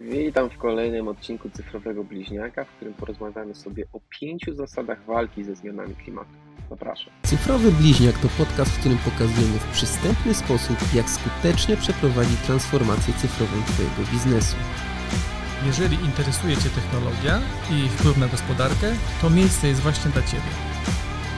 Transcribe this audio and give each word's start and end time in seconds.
Witam 0.00 0.50
w 0.50 0.58
kolejnym 0.58 1.08
odcinku 1.08 1.50
Cyfrowego 1.50 2.04
Bliźniaka, 2.04 2.64
w 2.64 2.68
którym 2.68 2.94
porozmawiamy 2.94 3.54
sobie 3.54 3.84
o 3.92 4.00
pięciu 4.20 4.54
zasadach 4.54 5.04
walki 5.04 5.44
ze 5.44 5.54
zmianami 5.54 5.94
klimatu. 5.94 6.30
Zapraszam. 6.70 7.12
Cyfrowy 7.22 7.72
Bliźniak 7.72 8.18
to 8.18 8.28
podcast, 8.28 8.70
w 8.70 8.80
którym 8.80 8.98
pokazujemy 8.98 9.58
w 9.58 9.72
przystępny 9.72 10.34
sposób, 10.34 10.76
jak 10.94 11.10
skutecznie 11.10 11.76
przeprowadzić 11.76 12.40
transformację 12.40 13.14
cyfrową 13.14 13.62
Twojego 13.62 14.12
biznesu. 14.12 14.56
Jeżeli 15.66 15.96
interesuje 16.04 16.56
Cię 16.56 16.70
technologia 16.70 17.40
i 17.70 17.88
wpływ 17.88 18.18
na 18.18 18.28
gospodarkę, 18.28 18.92
to 19.22 19.30
miejsce 19.30 19.68
jest 19.68 19.80
właśnie 19.80 20.10
dla 20.10 20.22
Ciebie. 20.22 20.50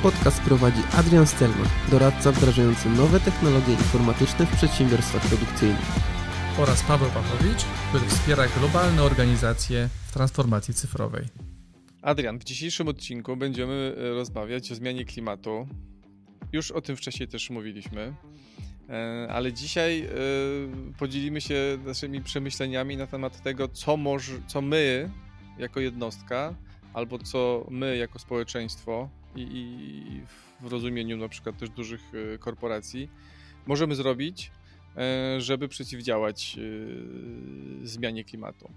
Podcast 0.03 0.43
prowadzi 0.43 0.83
Adrian 0.99 1.27
Stelman, 1.27 1.69
doradca 1.91 2.33
wdrażający 2.33 2.89
nowe 2.89 3.21
technologie 3.21 3.73
informatyczne 3.73 4.47
w 4.47 4.57
przedsiębiorstwach 4.57 5.23
produkcyjnych 5.23 6.20
oraz 6.63 6.83
Paweł 6.83 7.11
Pawłowicz, 7.11 7.65
który 7.89 8.07
wspiera 8.07 8.49
globalne 8.49 9.03
organizacje 9.03 9.89
w 10.09 10.13
transformacji 10.13 10.75
cyfrowej. 10.75 11.25
Adrian, 12.03 12.39
w 12.39 12.45
dzisiejszym 12.45 12.89
odcinku 12.89 13.37
będziemy 13.37 13.95
e, 13.97 14.11
rozmawiać 14.11 14.73
o 14.73 14.75
zmianie 14.75 15.05
klimatu. 15.05 15.69
Już 16.53 16.71
o 16.71 16.81
tym 16.81 16.97
wcześniej 16.97 17.29
też 17.29 17.51
mówiliśmy, 17.51 18.15
e, 18.89 19.29
ale 19.31 19.53
dzisiaj 19.53 20.01
e, 20.01 20.09
podzielimy 20.99 21.41
się 21.41 21.79
naszymi 21.87 22.23
przemyśleniami 22.23 22.97
na 22.97 23.07
temat 23.07 23.43
tego, 23.43 23.69
co, 23.69 23.99
co 24.47 24.61
my 24.61 25.11
jako 25.59 25.81
jednostka, 25.81 26.55
albo 26.93 27.19
co 27.19 27.67
my 27.71 27.97
jako 27.97 28.19
społeczeństwo 28.19 29.09
i, 29.37 29.41
i 29.43 30.21
w 30.67 30.73
rozumieniu 30.73 31.17
na 31.17 31.29
przykład 31.29 31.59
też 31.59 31.71
dużych 31.71 32.01
korporacji 32.41 33.11
możemy 33.67 33.95
zrobić, 33.95 34.51
żeby 35.39 35.69
przeciwdziałać 35.69 36.59
e, 36.59 37.87
zmianie 37.87 38.25
klimatu. 38.25 38.71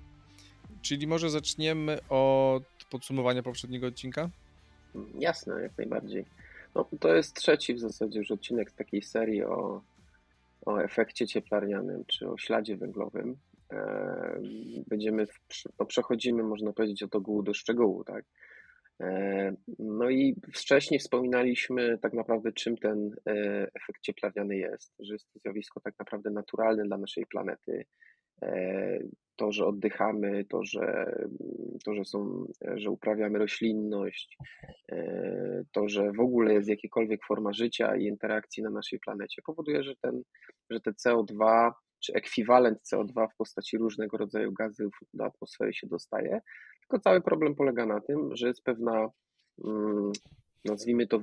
Czyli 0.82 1.08
może 1.08 1.30
zaczniemy 1.30 2.00
od 2.10 2.64
podsumowania 2.92 3.44
poprzedniego 3.44 3.88
odcinka? 3.88 4.30
Jasne, 5.20 5.62
jak 5.62 5.78
najbardziej. 5.78 6.26
No, 6.76 6.90
to 7.00 7.16
jest 7.16 7.36
trzeci 7.36 7.74
w 7.74 7.80
zasadzie 7.80 8.20
już 8.20 8.32
odcinek 8.32 8.72
z 8.72 8.76
takiej 8.76 9.02
serii 9.02 9.44
o, 9.44 9.82
o 10.66 10.78
efekcie 10.78 11.28
cieplarnianym 11.28 12.06
czy 12.06 12.30
o 12.30 12.38
śladzie 12.38 12.78
węglowym. 12.78 13.38
E, 13.72 14.42
będziemy, 14.88 15.28
w, 15.28 15.40
no, 15.80 15.86
przechodzimy, 15.86 16.44
można 16.44 16.74
powiedzieć, 16.74 17.04
od 17.04 17.16
ogółu 17.16 17.44
do 17.44 17.54
szczegółu, 17.54 18.04
tak? 18.04 18.26
E, 19.02 19.54
no 19.80 20.10
i 20.10 20.36
wcześniej 20.54 21.00
wspominaliśmy 21.00 21.98
tak 22.02 22.14
naprawdę, 22.14 22.52
czym 22.52 22.78
ten 22.78 23.12
e, 23.28 23.32
efekt 23.76 24.02
cieplarniany 24.02 24.58
jest, 24.58 24.94
że 25.00 25.14
jest 25.14 25.34
to 25.34 25.40
zjawisko 25.40 25.80
tak 25.80 25.94
naprawdę 26.00 26.30
naturalne 26.30 26.84
dla 26.84 26.98
naszej 26.98 27.26
planety. 27.26 27.86
E, 28.42 29.00
to, 29.36 29.52
że 29.52 29.66
oddychamy, 29.66 30.46
to, 30.46 30.64
że, 30.64 31.16
to, 31.86 31.96
że, 31.96 32.06
są, 32.06 32.46
że 32.76 32.90
uprawiamy 32.90 33.40
roślinność, 33.40 34.38
to, 35.72 35.90
że 35.90 36.12
w 36.12 36.20
ogóle 36.20 36.54
jest 36.54 36.70
jakakolwiek 36.70 37.26
forma 37.28 37.54
życia 37.54 37.96
i 37.96 38.04
interakcji 38.04 38.64
na 38.64 38.70
naszej 38.70 39.00
planecie, 39.00 39.42
powoduje, 39.46 39.84
że, 39.84 39.96
ten, 40.02 40.22
że 40.70 40.80
te 40.80 40.92
CO2 40.92 41.72
czy 42.04 42.14
ekwiwalent 42.14 42.80
CO2 42.94 43.28
w 43.34 43.36
postaci 43.38 43.78
różnego 43.78 44.18
rodzaju 44.18 44.54
gazów 44.54 44.94
do 45.14 45.26
atmosfery 45.26 45.74
się 45.74 45.88
dostaje. 45.88 46.42
Tylko 46.84 47.00
cały 47.00 47.22
problem 47.22 47.56
polega 47.56 47.86
na 47.86 48.02
tym, 48.02 48.36
że 48.36 48.48
jest 48.48 48.64
pewna, 48.64 49.10
mm, 49.66 50.12
nazwijmy 50.66 51.08
to, 51.08 51.20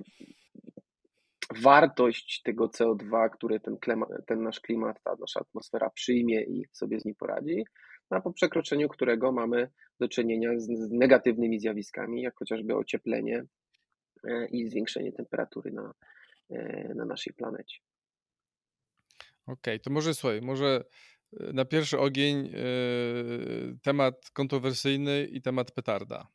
wartość 1.63 2.43
tego 2.43 2.69
CO2, 2.69 3.31
które 3.31 3.61
ten, 3.61 3.77
klimat, 3.79 4.09
ten 4.27 4.43
nasz 4.43 4.61
klimat, 4.61 5.03
ta 5.03 5.17
nasza 5.21 5.41
atmosfera 5.41 5.91
przyjmie 5.91 6.43
i 6.43 6.65
sobie 6.73 7.01
z 7.01 7.05
nim 7.05 7.15
poradzi, 7.15 7.65
a 8.11 8.21
po 8.21 8.33
przekroczeniu 8.33 8.89
którego 8.89 9.33
mamy 9.33 9.71
do 10.01 10.09
czynienia 10.09 10.51
z, 10.59 10.67
z 10.67 10.91
negatywnymi 10.91 11.61
zjawiskami, 11.61 12.23
jak 12.23 12.39
chociażby 12.39 12.77
ocieplenie 12.77 13.45
e, 14.25 14.47
i 14.47 14.69
zwiększenie 14.69 15.13
temperatury 15.13 15.73
na, 15.73 15.95
e, 16.51 16.95
na 16.95 17.05
naszej 17.05 17.35
planecie. 17.35 17.79
Okej, 19.47 19.75
okay, 19.75 19.79
to 19.79 19.91
może 19.91 20.15
słuchaj, 20.15 20.41
może 20.43 20.85
na 21.33 21.65
pierwszy 21.65 21.99
ogień 21.99 22.47
yy, 22.47 23.79
temat 23.83 24.31
kontrowersyjny 24.33 25.29
i 25.33 25.43
temat 25.43 25.73
petarda. 25.73 26.29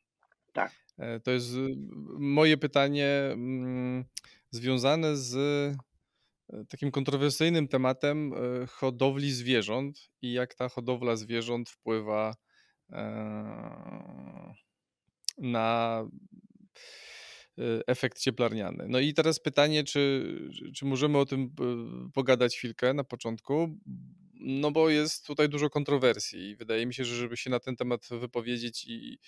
Tak. 0.52 0.86
To 1.24 1.30
jest 1.30 1.50
moje 2.18 2.56
pytanie 2.56 3.36
yy, 3.36 4.04
związane 4.50 5.16
z 5.16 5.36
takim 6.68 6.90
kontrowersyjnym 6.90 7.68
tematem 7.68 8.32
hodowli 8.68 9.32
zwierząt 9.32 10.10
i 10.22 10.32
jak 10.32 10.54
ta 10.54 10.68
hodowla 10.68 11.16
zwierząt 11.16 11.70
wpływa 11.70 12.34
na 15.38 16.04
Y, 17.58 17.82
efekt 17.86 18.18
cieplarniany. 18.18 18.86
No 18.88 18.98
i 18.98 19.14
teraz 19.14 19.40
pytanie, 19.40 19.84
czy, 19.84 20.32
czy 20.74 20.84
możemy 20.84 21.18
o 21.18 21.26
tym 21.26 21.42
y, 22.08 22.12
pogadać 22.12 22.56
chwilkę 22.56 22.94
na 22.94 23.04
początku? 23.04 23.78
No 24.40 24.70
bo 24.70 24.90
jest 24.90 25.26
tutaj 25.26 25.48
dużo 25.48 25.70
kontrowersji 25.70 26.50
i 26.50 26.56
wydaje 26.56 26.86
mi 26.86 26.94
się, 26.94 27.04
że 27.04 27.16
żeby 27.16 27.36
się 27.36 27.50
na 27.50 27.60
ten 27.60 27.76
temat 27.76 28.08
wypowiedzieć 28.10 28.84
i, 28.86 29.18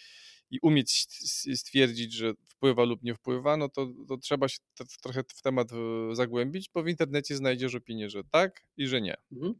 i 0.51 0.59
umieć 0.63 1.07
stwierdzić, 1.55 2.13
że 2.13 2.35
wpływa 2.45 2.85
lub 2.85 3.03
nie 3.03 3.15
wpływa, 3.15 3.57
no 3.57 3.69
to, 3.69 3.89
to 4.09 4.17
trzeba 4.17 4.49
się 4.49 4.59
trochę 5.03 5.23
w 5.29 5.43
temat 5.43 5.73
y, 5.73 6.15
zagłębić, 6.15 6.71
bo 6.75 6.83
w 6.83 6.89
internecie 6.89 7.37
znajdziesz 7.37 7.75
opinię, 7.75 8.11
że 8.11 8.25
tak 8.25 8.65
i 8.77 8.87
że 8.87 9.01
nie. 9.01 9.17
Mhm. 9.33 9.55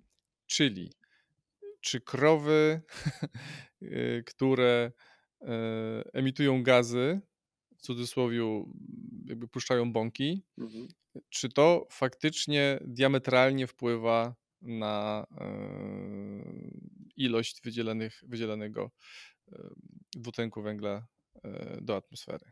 Czyli 0.47 0.93
czy 1.81 2.01
krowy, 2.01 2.81
które 4.31 4.93
emitują 6.13 6.63
gazy, 6.63 7.21
w 7.79 7.83
cudzysłowie 7.83 8.65
jakby 9.25 9.49
puszczają 9.49 9.93
bąki, 9.93 10.43
mhm. 10.59 10.89
czy 11.29 11.49
to 11.49 11.87
faktycznie 11.91 12.79
diametralnie 12.85 13.67
wpływa 13.67 14.35
na 14.63 15.27
e, 15.41 15.47
ilość 17.17 17.61
wydzielanych, 17.65 18.21
wydzielanego 18.29 18.91
e, 19.53 19.69
dwutlenku 20.17 20.63
węgla 20.63 21.07
e, 21.45 21.79
do 21.81 21.97
atmosfery? 21.97 22.45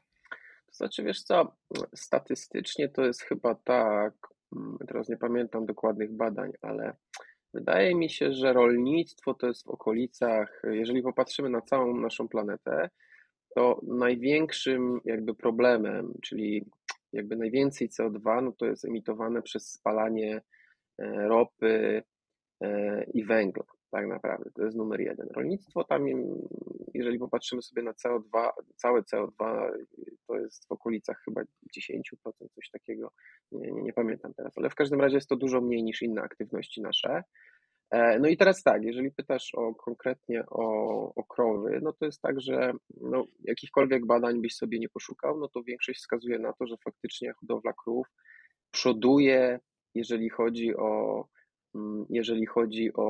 To 0.66 0.74
znaczy, 0.74 1.02
wiesz 1.02 1.22
co, 1.22 1.56
statystycznie 1.94 2.88
to 2.88 3.04
jest 3.04 3.22
chyba 3.22 3.54
tak, 3.54 4.14
mm, 4.56 4.78
teraz 4.88 5.08
nie 5.08 5.16
pamiętam 5.16 5.66
dokładnych 5.66 6.12
badań, 6.12 6.52
ale 6.62 6.96
wydaje 7.54 7.94
mi 7.94 8.10
się, 8.10 8.32
że 8.32 8.52
rolnictwo 8.52 9.34
to 9.34 9.46
jest 9.46 9.64
w 9.64 9.70
okolicach, 9.70 10.62
jeżeli 10.64 11.02
popatrzymy 11.02 11.50
na 11.50 11.60
całą 11.60 11.96
naszą 11.96 12.28
planetę, 12.28 12.90
to 13.54 13.80
największym 13.82 15.00
jakby 15.04 15.34
problemem, 15.34 16.14
czyli 16.22 16.64
jakby 17.12 17.36
najwięcej 17.36 17.88
CO2, 17.88 18.42
no 18.42 18.52
to 18.52 18.66
jest 18.66 18.84
emitowane 18.84 19.42
przez 19.42 19.72
spalanie 19.72 20.42
ropy 20.98 22.02
e, 22.60 23.04
i 23.14 23.24
węgla, 23.24 23.64
tak 23.90 24.06
naprawdę. 24.06 24.50
To 24.50 24.64
jest 24.64 24.76
numer 24.76 25.00
jeden. 25.00 25.28
Rolnictwo 25.34 25.84
tam, 25.84 26.04
jeżeli 26.94 27.18
popatrzymy 27.18 27.62
sobie 27.62 27.82
na 27.82 27.92
CO2, 27.92 28.50
całe 28.76 29.02
CO2, 29.02 29.70
to 30.26 30.38
jest 30.38 30.68
w 30.68 30.72
okolicach 30.72 31.22
chyba 31.24 31.42
10%, 31.42 31.46
coś 32.54 32.70
takiego, 32.70 33.12
nie, 33.52 33.72
nie, 33.72 33.82
nie 33.82 33.92
pamiętam 33.92 34.34
teraz, 34.34 34.58
ale 34.58 34.70
w 34.70 34.74
każdym 34.74 35.00
razie 35.00 35.16
jest 35.16 35.28
to 35.28 35.36
dużo 35.36 35.60
mniej 35.60 35.82
niż 35.82 36.02
inne 36.02 36.22
aktywności 36.22 36.82
nasze. 36.82 37.22
E, 37.90 38.18
no 38.18 38.28
i 38.28 38.36
teraz 38.36 38.62
tak, 38.62 38.82
jeżeli 38.82 39.10
pytasz 39.10 39.54
o 39.54 39.74
konkretnie 39.74 40.44
o, 40.50 41.14
o 41.14 41.24
krowy, 41.24 41.80
no 41.82 41.92
to 41.92 42.04
jest 42.04 42.22
tak, 42.22 42.40
że 42.40 42.72
no, 43.00 43.24
jakichkolwiek 43.44 44.06
badań 44.06 44.40
byś 44.40 44.54
sobie 44.54 44.78
nie 44.78 44.88
poszukał, 44.88 45.38
no 45.38 45.48
to 45.48 45.62
większość 45.62 45.98
wskazuje 45.98 46.38
na 46.38 46.52
to, 46.52 46.66
że 46.66 46.76
faktycznie 46.84 47.32
hodowla 47.32 47.72
krów 47.72 48.06
przoduje, 48.70 49.60
jeżeli 49.96 50.28
chodzi 50.28 50.76
o 50.76 51.24
mm, 51.74 52.06
jeżeli 52.10 52.46
chodzi 52.46 52.90
o 52.94 53.06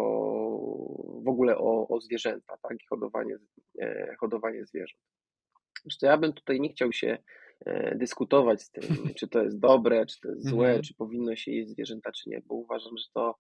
w 1.25 1.29
ogóle 1.29 1.59
o, 1.59 1.89
o 1.89 2.01
zwierzęta, 2.01 2.57
tak, 2.63 2.77
i 2.83 2.87
hodowanie, 2.87 3.37
e, 3.81 4.17
hodowanie 4.21 4.67
zwierząt. 4.67 5.03
Zresztą 5.83 6.07
ja 6.07 6.17
bym 6.17 6.33
tutaj 6.33 6.61
nie 6.61 6.69
chciał 6.69 6.93
się 6.93 7.19
e, 7.67 7.95
dyskutować 7.95 8.63
z 8.63 8.71
tym, 8.71 8.83
czy 9.19 9.29
to 9.29 9.43
jest 9.43 9.59
dobre, 9.59 10.07
czy 10.07 10.21
to 10.21 10.29
jest 10.29 10.49
złe, 10.49 10.67
mhm. 10.67 10.83
czy 10.83 10.95
powinno 10.95 11.37
się 11.37 11.53
jeść 11.53 11.71
zwierzęta, 11.71 12.13
czy 12.13 12.31
nie, 12.31 12.43
bo 12.47 12.55
uważam, 12.55 12.99
że 12.99 13.05
to 13.15 13.35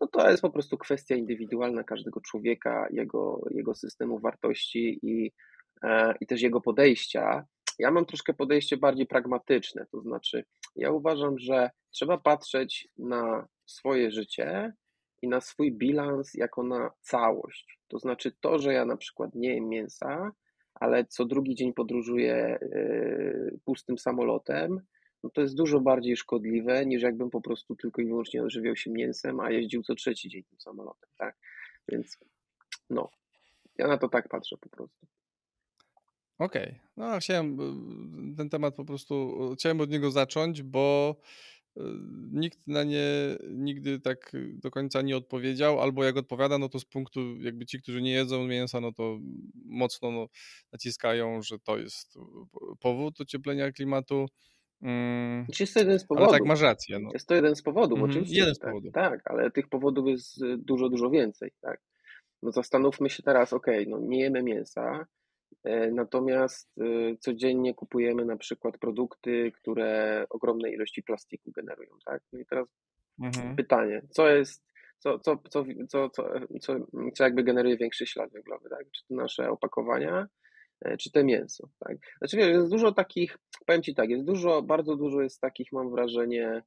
no 0.00 0.06
to 0.06 0.30
jest 0.30 0.42
po 0.42 0.50
prostu 0.50 0.78
kwestia 0.78 1.14
indywidualna 1.14 1.84
każdego 1.84 2.20
człowieka, 2.20 2.86
jego, 2.90 3.44
jego 3.50 3.74
systemu 3.74 4.18
wartości 4.18 4.98
i, 5.02 5.32
i 6.20 6.26
też 6.26 6.42
jego 6.42 6.60
podejścia. 6.60 7.44
Ja 7.78 7.90
mam 7.90 8.06
troszkę 8.06 8.34
podejście 8.34 8.76
bardziej 8.76 9.06
pragmatyczne, 9.06 9.86
to 9.90 10.00
znaczy 10.00 10.44
ja 10.76 10.90
uważam, 10.90 11.38
że 11.38 11.70
trzeba 11.90 12.18
patrzeć 12.18 12.88
na 12.98 13.48
swoje 13.66 14.10
życie 14.10 14.72
i 15.22 15.28
na 15.28 15.40
swój 15.40 15.72
bilans 15.72 16.34
jako 16.34 16.62
na 16.62 16.90
całość. 17.00 17.78
To 17.88 17.98
znaczy 17.98 18.32
to, 18.40 18.58
że 18.58 18.72
ja 18.72 18.84
na 18.84 18.96
przykład 18.96 19.34
nie 19.34 19.54
jem 19.54 19.68
mięsa, 19.68 20.32
ale 20.74 21.04
co 21.04 21.24
drugi 21.24 21.54
dzień 21.54 21.72
podróżuję 21.72 22.34
e, 22.34 22.58
pustym 23.64 23.98
samolotem, 23.98 24.80
no 25.22 25.30
to 25.30 25.40
jest 25.40 25.54
dużo 25.54 25.80
bardziej 25.80 26.16
szkodliwe 26.16 26.86
niż 26.86 27.02
jakbym 27.02 27.30
po 27.30 27.40
prostu 27.40 27.76
tylko 27.76 28.02
i 28.02 28.06
wyłącznie 28.06 28.42
odżywiał 28.42 28.76
się 28.76 28.90
mięsem, 28.90 29.40
a 29.40 29.50
jeździł 29.50 29.82
co 29.82 29.94
trzeci 29.94 30.28
dzień 30.28 30.42
tym 30.44 30.60
samolotem, 30.60 31.10
tak? 31.18 31.36
Więc 31.88 32.18
no, 32.90 33.10
ja 33.78 33.86
na 33.86 33.98
to 33.98 34.08
tak 34.08 34.28
patrzę 34.28 34.56
po 34.60 34.68
prostu. 34.68 35.06
Okej, 36.42 36.62
okay. 36.62 36.80
no 36.96 37.18
chciałem 37.18 37.56
ten 38.36 38.50
temat 38.50 38.74
po 38.74 38.84
prostu, 38.84 39.38
chciałem 39.54 39.80
od 39.80 39.90
niego 39.90 40.10
zacząć, 40.10 40.62
bo 40.62 41.16
nikt 42.32 42.66
na 42.66 42.84
nie 42.84 43.06
nigdy 43.50 44.00
tak 44.00 44.32
do 44.54 44.70
końca 44.70 45.02
nie 45.02 45.16
odpowiedział, 45.16 45.80
albo 45.80 46.04
jak 46.04 46.16
odpowiada, 46.16 46.58
no 46.58 46.68
to 46.68 46.78
z 46.78 46.84
punktu 46.84 47.36
jakby 47.40 47.66
ci, 47.66 47.82
którzy 47.82 48.02
nie 48.02 48.12
jedzą 48.12 48.46
mięsa, 48.46 48.80
no 48.80 48.92
to 48.92 49.18
mocno 49.64 50.10
no, 50.10 50.26
naciskają, 50.72 51.42
że 51.42 51.58
to 51.58 51.78
jest 51.78 52.18
powód 52.80 53.20
ocieplenia 53.20 53.72
klimatu. 53.72 54.26
Mm, 54.82 55.46
jest 55.60 55.74
to 55.74 55.80
jeden 55.80 55.98
z 55.98 56.04
powodów. 56.04 56.28
Ale 56.28 56.38
tak, 56.38 56.48
masz 56.48 56.60
rację. 56.60 56.98
No. 56.98 57.10
Jest 57.12 57.28
to 57.28 57.34
jeden 57.34 57.56
z 57.56 57.62
powodów, 57.62 57.98
mm, 57.98 58.10
oczywiście. 58.10 58.38
Jeden 58.38 58.54
z 58.54 58.58
tak, 58.58 58.70
powodów. 58.70 58.92
Tak, 58.92 59.20
ale 59.24 59.50
tych 59.50 59.68
powodów 59.68 60.08
jest 60.08 60.40
dużo, 60.56 60.88
dużo 60.88 61.10
więcej. 61.10 61.50
Tak? 61.60 61.80
No 62.42 62.52
zastanówmy 62.52 63.10
się 63.10 63.22
teraz, 63.22 63.52
ok, 63.52 63.66
no 63.86 63.98
nie 64.00 64.20
jemy 64.20 64.42
mięsa, 64.42 65.06
E, 65.06 65.21
natomiast 65.92 66.70
e, 66.80 67.16
codziennie 67.16 67.74
kupujemy 67.74 68.24
na 68.24 68.36
przykład 68.36 68.78
produkty, 68.78 69.52
które 69.54 70.24
ogromne 70.30 70.70
ilości 70.70 71.02
plastiku 71.02 71.52
generują, 71.56 71.90
tak? 72.04 72.22
No 72.32 72.40
i 72.40 72.46
teraz 72.46 72.68
mhm. 73.22 73.56
pytanie, 73.56 74.02
co 74.10 74.28
jest, 74.28 74.64
co, 74.98 75.18
co, 75.18 75.36
co, 75.50 75.64
co, 75.88 76.10
co, 76.10 76.30
co, 76.60 76.74
co 77.14 77.24
jakby 77.24 77.42
generuje 77.42 77.76
większy 77.76 78.06
ślad 78.06 78.32
węglowy, 78.32 78.68
tak? 78.70 78.86
Czy 78.90 79.06
to 79.08 79.14
nasze 79.14 79.50
opakowania, 79.50 80.26
e, 80.84 80.96
czy 80.96 81.12
to 81.12 81.24
mięso, 81.24 81.68
tak? 81.78 81.96
Znaczy 82.18 82.36
wiesz, 82.36 82.48
jest 82.48 82.70
dużo 82.70 82.92
takich, 82.92 83.38
powiem 83.66 83.82
Ci 83.82 83.94
tak, 83.94 84.10
jest 84.10 84.24
dużo, 84.24 84.62
bardzo 84.62 84.96
dużo 84.96 85.22
jest 85.22 85.40
takich, 85.40 85.72
mam 85.72 85.90
wrażenie, 85.90 86.62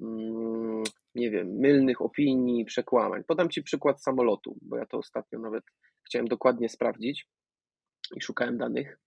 mm, 0.00 0.82
nie 1.14 1.30
wiem, 1.30 1.48
mylnych 1.48 2.02
opinii, 2.02 2.64
przekłamań. 2.64 3.24
Podam 3.24 3.50
Ci 3.50 3.62
przykład 3.62 4.02
samolotu, 4.02 4.58
bo 4.62 4.76
ja 4.76 4.86
to 4.86 4.98
ostatnio 4.98 5.38
nawet 5.38 5.64
chciałem 6.06 6.28
dokładnie 6.28 6.68
sprawdzić 6.68 7.26
i 8.16 8.20
szukałem 8.20 8.58
danych. 8.58 8.98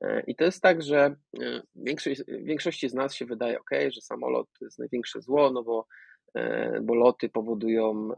E, 0.00 0.22
I 0.26 0.36
to 0.36 0.44
jest 0.44 0.62
tak, 0.62 0.82
że 0.82 1.16
e, 1.40 1.62
większość, 1.76 2.22
większości 2.28 2.88
z 2.88 2.94
nas 2.94 3.14
się 3.14 3.26
wydaje, 3.26 3.60
ok, 3.60 3.70
że 3.88 4.00
samolot 4.00 4.48
to 4.58 4.64
jest 4.64 4.78
największe 4.78 5.20
zło, 5.20 5.50
no 5.50 5.62
bo, 5.62 5.86
e, 6.34 6.80
bo 6.80 6.94
loty 6.94 7.28
powodują, 7.28 8.08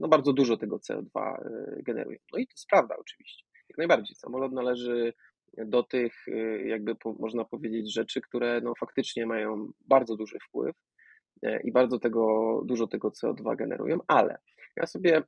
no 0.00 0.08
bardzo 0.08 0.32
dużo 0.32 0.56
tego 0.56 0.76
CO2 0.76 1.36
generują. 1.82 2.18
No 2.32 2.38
i 2.38 2.46
to 2.46 2.52
jest 2.52 2.66
prawda 2.70 2.96
oczywiście, 2.98 3.44
jak 3.68 3.78
najbardziej. 3.78 4.16
Samolot 4.16 4.52
należy 4.52 5.12
do 5.66 5.82
tych, 5.82 6.26
jakby 6.64 6.96
można 7.18 7.44
powiedzieć, 7.44 7.94
rzeczy, 7.94 8.20
które 8.20 8.60
no 8.60 8.72
faktycznie 8.80 9.26
mają 9.26 9.72
bardzo 9.80 10.16
duży 10.16 10.38
wpływ 10.48 10.76
i 11.64 11.72
bardzo 11.72 11.98
tego, 11.98 12.62
dużo 12.64 12.86
tego 12.86 13.08
CO2 13.08 13.56
generują, 13.56 13.98
ale 14.08 14.38
ja 14.76 14.86
sobie 14.86 15.22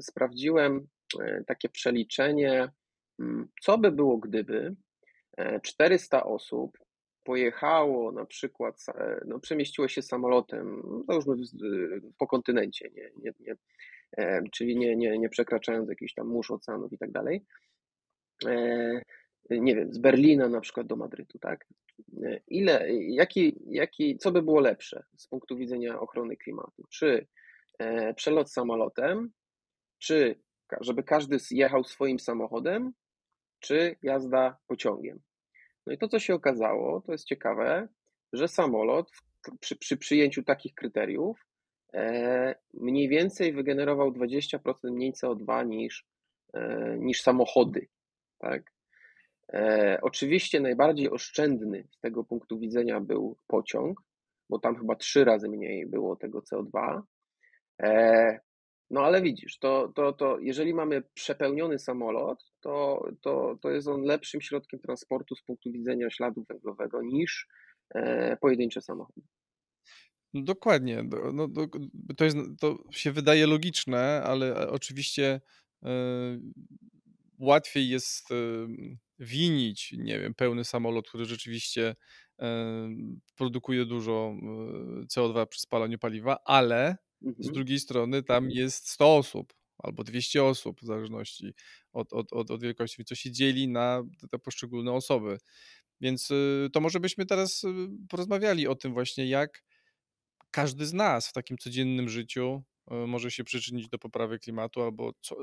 sprawdziłem 0.00 0.86
takie 1.46 1.68
przeliczenie 1.68 2.68
co 3.62 3.78
by 3.78 3.92
było, 3.92 4.18
gdyby 4.18 4.76
400 5.62 6.18
e, 6.18 6.24
osób 6.24 6.78
pojechało 7.24 8.12
na 8.12 8.24
przykład, 8.24 8.84
e, 8.94 9.20
no, 9.26 9.38
przemieściło 9.38 9.88
się 9.88 10.02
samolotem, 10.02 10.82
no 11.08 11.14
już 11.14 11.24
po 12.18 12.26
kontynencie, 12.26 12.90
nie, 12.94 13.10
nie, 13.22 13.32
nie, 13.40 13.54
e, 14.16 14.42
czyli 14.52 14.76
nie, 14.76 14.96
nie, 14.96 15.18
nie 15.18 15.28
przekraczając 15.28 15.88
jakichś 15.88 16.14
tam 16.14 16.26
mórz, 16.26 16.50
oceanów 16.50 16.92
i 16.92 16.98
tak 16.98 17.12
dalej. 17.12 17.44
Nie 19.50 19.76
wiem, 19.76 19.92
z 19.92 19.98
Berlina 19.98 20.48
na 20.48 20.60
przykład 20.60 20.86
do 20.86 20.96
Madrytu, 20.96 21.38
tak? 21.38 21.66
Ile, 22.48 22.94
jaki, 22.94 23.56
jaki, 23.66 24.18
co 24.18 24.32
by 24.32 24.42
było 24.42 24.60
lepsze 24.60 25.04
z 25.16 25.28
punktu 25.28 25.56
widzenia 25.56 26.00
ochrony 26.00 26.36
klimatu? 26.36 26.82
Czy 26.90 27.26
przelot 28.16 28.52
samolotem, 28.52 29.32
czy 29.98 30.40
żeby 30.80 31.02
każdy 31.02 31.36
jechał 31.50 31.84
swoim 31.84 32.18
samochodem, 32.18 32.92
czy 33.60 33.96
jazda 34.02 34.56
pociągiem. 34.66 35.20
No 35.86 35.92
i 35.92 35.98
to, 35.98 36.08
co 36.08 36.18
się 36.18 36.34
okazało, 36.34 37.00
to 37.00 37.12
jest 37.12 37.24
ciekawe, 37.24 37.88
że 38.32 38.48
samolot 38.48 39.10
przy, 39.60 39.76
przy 39.76 39.96
przyjęciu 39.96 40.42
takich 40.42 40.74
kryteriów 40.74 41.46
e, 41.94 42.54
mniej 42.74 43.08
więcej 43.08 43.52
wygenerował 43.52 44.10
20% 44.10 44.58
mniej 44.84 45.12
CO2 45.12 45.66
niż, 45.66 46.06
e, 46.54 46.96
niż 46.98 47.22
samochody. 47.22 47.88
Tak? 48.38 48.72
E, 49.52 49.98
oczywiście 50.02 50.60
najbardziej 50.60 51.10
oszczędny 51.10 51.88
z 51.90 52.00
tego 52.00 52.24
punktu 52.24 52.58
widzenia 52.58 53.00
był 53.00 53.36
pociąg, 53.46 54.00
bo 54.50 54.58
tam 54.58 54.76
chyba 54.76 54.96
trzy 54.96 55.24
razy 55.24 55.48
mniej 55.48 55.86
było 55.86 56.16
tego 56.16 56.40
CO2. 56.40 57.02
No 58.90 59.00
ale 59.00 59.22
widzisz, 59.22 59.58
to, 59.58 59.92
to, 59.94 60.12
to 60.12 60.38
jeżeli 60.38 60.74
mamy 60.74 61.02
przepełniony 61.14 61.78
samolot, 61.78 62.52
to, 62.60 63.04
to, 63.20 63.58
to 63.62 63.70
jest 63.70 63.88
on 63.88 64.02
lepszym 64.02 64.40
środkiem 64.40 64.80
transportu 64.80 65.36
z 65.36 65.42
punktu 65.42 65.72
widzenia 65.72 66.10
śladu 66.10 66.44
węglowego 66.48 67.02
niż 67.02 67.48
e, 67.94 68.36
pojedyncze 68.36 68.80
samochody. 68.80 69.26
No 70.34 70.42
dokładnie. 70.42 71.04
No, 71.32 71.48
to, 72.16 72.24
jest, 72.24 72.36
to 72.60 72.78
się 72.90 73.12
wydaje 73.12 73.46
logiczne, 73.46 74.22
ale 74.24 74.68
oczywiście 74.70 75.40
y, 75.82 75.88
łatwiej 77.38 77.88
jest 77.88 78.30
y, 78.30 78.66
winić, 79.18 79.92
nie 79.92 80.20
wiem, 80.20 80.34
pełny 80.34 80.64
samolot, 80.64 81.08
który 81.08 81.24
rzeczywiście 81.24 81.96
y, 82.42 82.44
produkuje 83.36 83.84
dużo 83.84 84.34
CO2 85.14 85.46
przy 85.46 85.60
spalaniu 85.60 85.98
paliwa, 85.98 86.38
ale 86.44 86.96
z 87.22 87.26
mhm. 87.26 87.54
drugiej 87.54 87.80
strony 87.80 88.22
tam 88.22 88.50
jest 88.50 88.88
100 88.88 89.16
osób 89.16 89.54
albo 89.78 90.04
200 90.04 90.44
osób, 90.44 90.80
w 90.80 90.84
zależności 90.84 91.54
od, 91.92 92.12
od, 92.12 92.32
od, 92.32 92.50
od 92.50 92.62
wielkości, 92.62 93.04
co 93.04 93.14
się 93.14 93.30
dzieli 93.30 93.68
na 93.68 94.02
te 94.30 94.38
poszczególne 94.38 94.92
osoby. 94.92 95.38
Więc 96.00 96.30
y, 96.30 96.68
to 96.72 96.80
może 96.80 97.00
byśmy 97.00 97.26
teraz 97.26 97.64
y, 97.64 97.68
porozmawiali 98.08 98.66
o 98.66 98.74
tym 98.74 98.92
właśnie, 98.92 99.26
jak 99.26 99.64
każdy 100.50 100.86
z 100.86 100.92
nas 100.92 101.28
w 101.28 101.32
takim 101.32 101.58
codziennym 101.58 102.08
życiu 102.08 102.62
y, 102.92 103.06
może 103.06 103.30
się 103.30 103.44
przyczynić 103.44 103.88
do 103.88 103.98
poprawy 103.98 104.38
klimatu, 104.38 104.82
albo 104.82 105.12
co, 105.20 105.36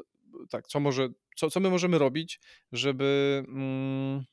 tak, 0.50 0.68
co, 0.68 0.80
może, 0.80 1.10
co, 1.36 1.50
co 1.50 1.60
my 1.60 1.70
możemy 1.70 1.98
robić, 1.98 2.40
żeby 2.72 3.44
mm, 3.48 4.24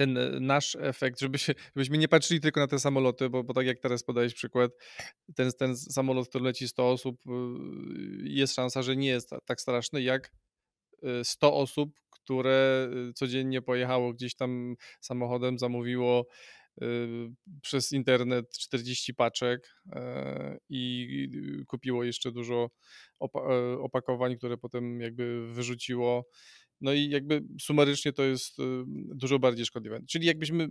ten 0.00 0.18
e, 0.18 0.40
nasz 0.40 0.76
efekt, 0.80 1.20
żeby 1.20 1.38
się, 1.38 1.54
żebyśmy 1.76 1.98
nie 1.98 2.08
patrzyli 2.08 2.40
tylko 2.40 2.60
na 2.60 2.66
te 2.66 2.78
samoloty, 2.78 3.30
bo, 3.30 3.44
bo 3.44 3.54
tak 3.54 3.66
jak 3.66 3.78
teraz 3.78 4.02
podałeś 4.02 4.34
przykład, 4.34 4.70
ten, 5.34 5.50
ten 5.58 5.76
samolot, 5.76 6.28
który 6.28 6.44
leci 6.44 6.68
100 6.68 6.90
osób, 6.90 7.20
y, 7.26 7.30
jest 8.22 8.54
szansa, 8.54 8.82
że 8.82 8.96
nie 8.96 9.08
jest 9.08 9.30
tak 9.44 9.60
straszny 9.60 10.02
jak 10.02 10.32
100 11.22 11.48
y, 11.48 11.52
osób, 11.52 11.90
które 12.10 12.88
y, 13.10 13.12
codziennie 13.12 13.62
pojechało 13.62 14.12
gdzieś 14.12 14.34
tam 14.34 14.74
samochodem, 15.00 15.58
zamówiło 15.58 16.26
przez 17.62 17.92
internet 17.92 18.58
40 18.58 19.14
paczek 19.14 19.74
e, 19.92 20.58
i 20.68 21.64
kupiło 21.66 22.04
jeszcze 22.04 22.32
dużo 22.32 22.70
e, 23.22 23.26
opakowań, 23.78 24.36
które 24.36 24.56
potem 24.56 25.00
jakby 25.00 25.52
wyrzuciło 25.52 26.28
no 26.80 26.92
i 26.92 27.08
jakby 27.08 27.42
sumarycznie 27.60 28.12
to 28.12 28.22
jest 28.22 28.58
y, 28.58 28.62
dużo 29.14 29.38
bardziej 29.38 29.66
szkodliwe. 29.66 30.00
Czyli 30.08 30.26
jakbyśmy 30.26 30.68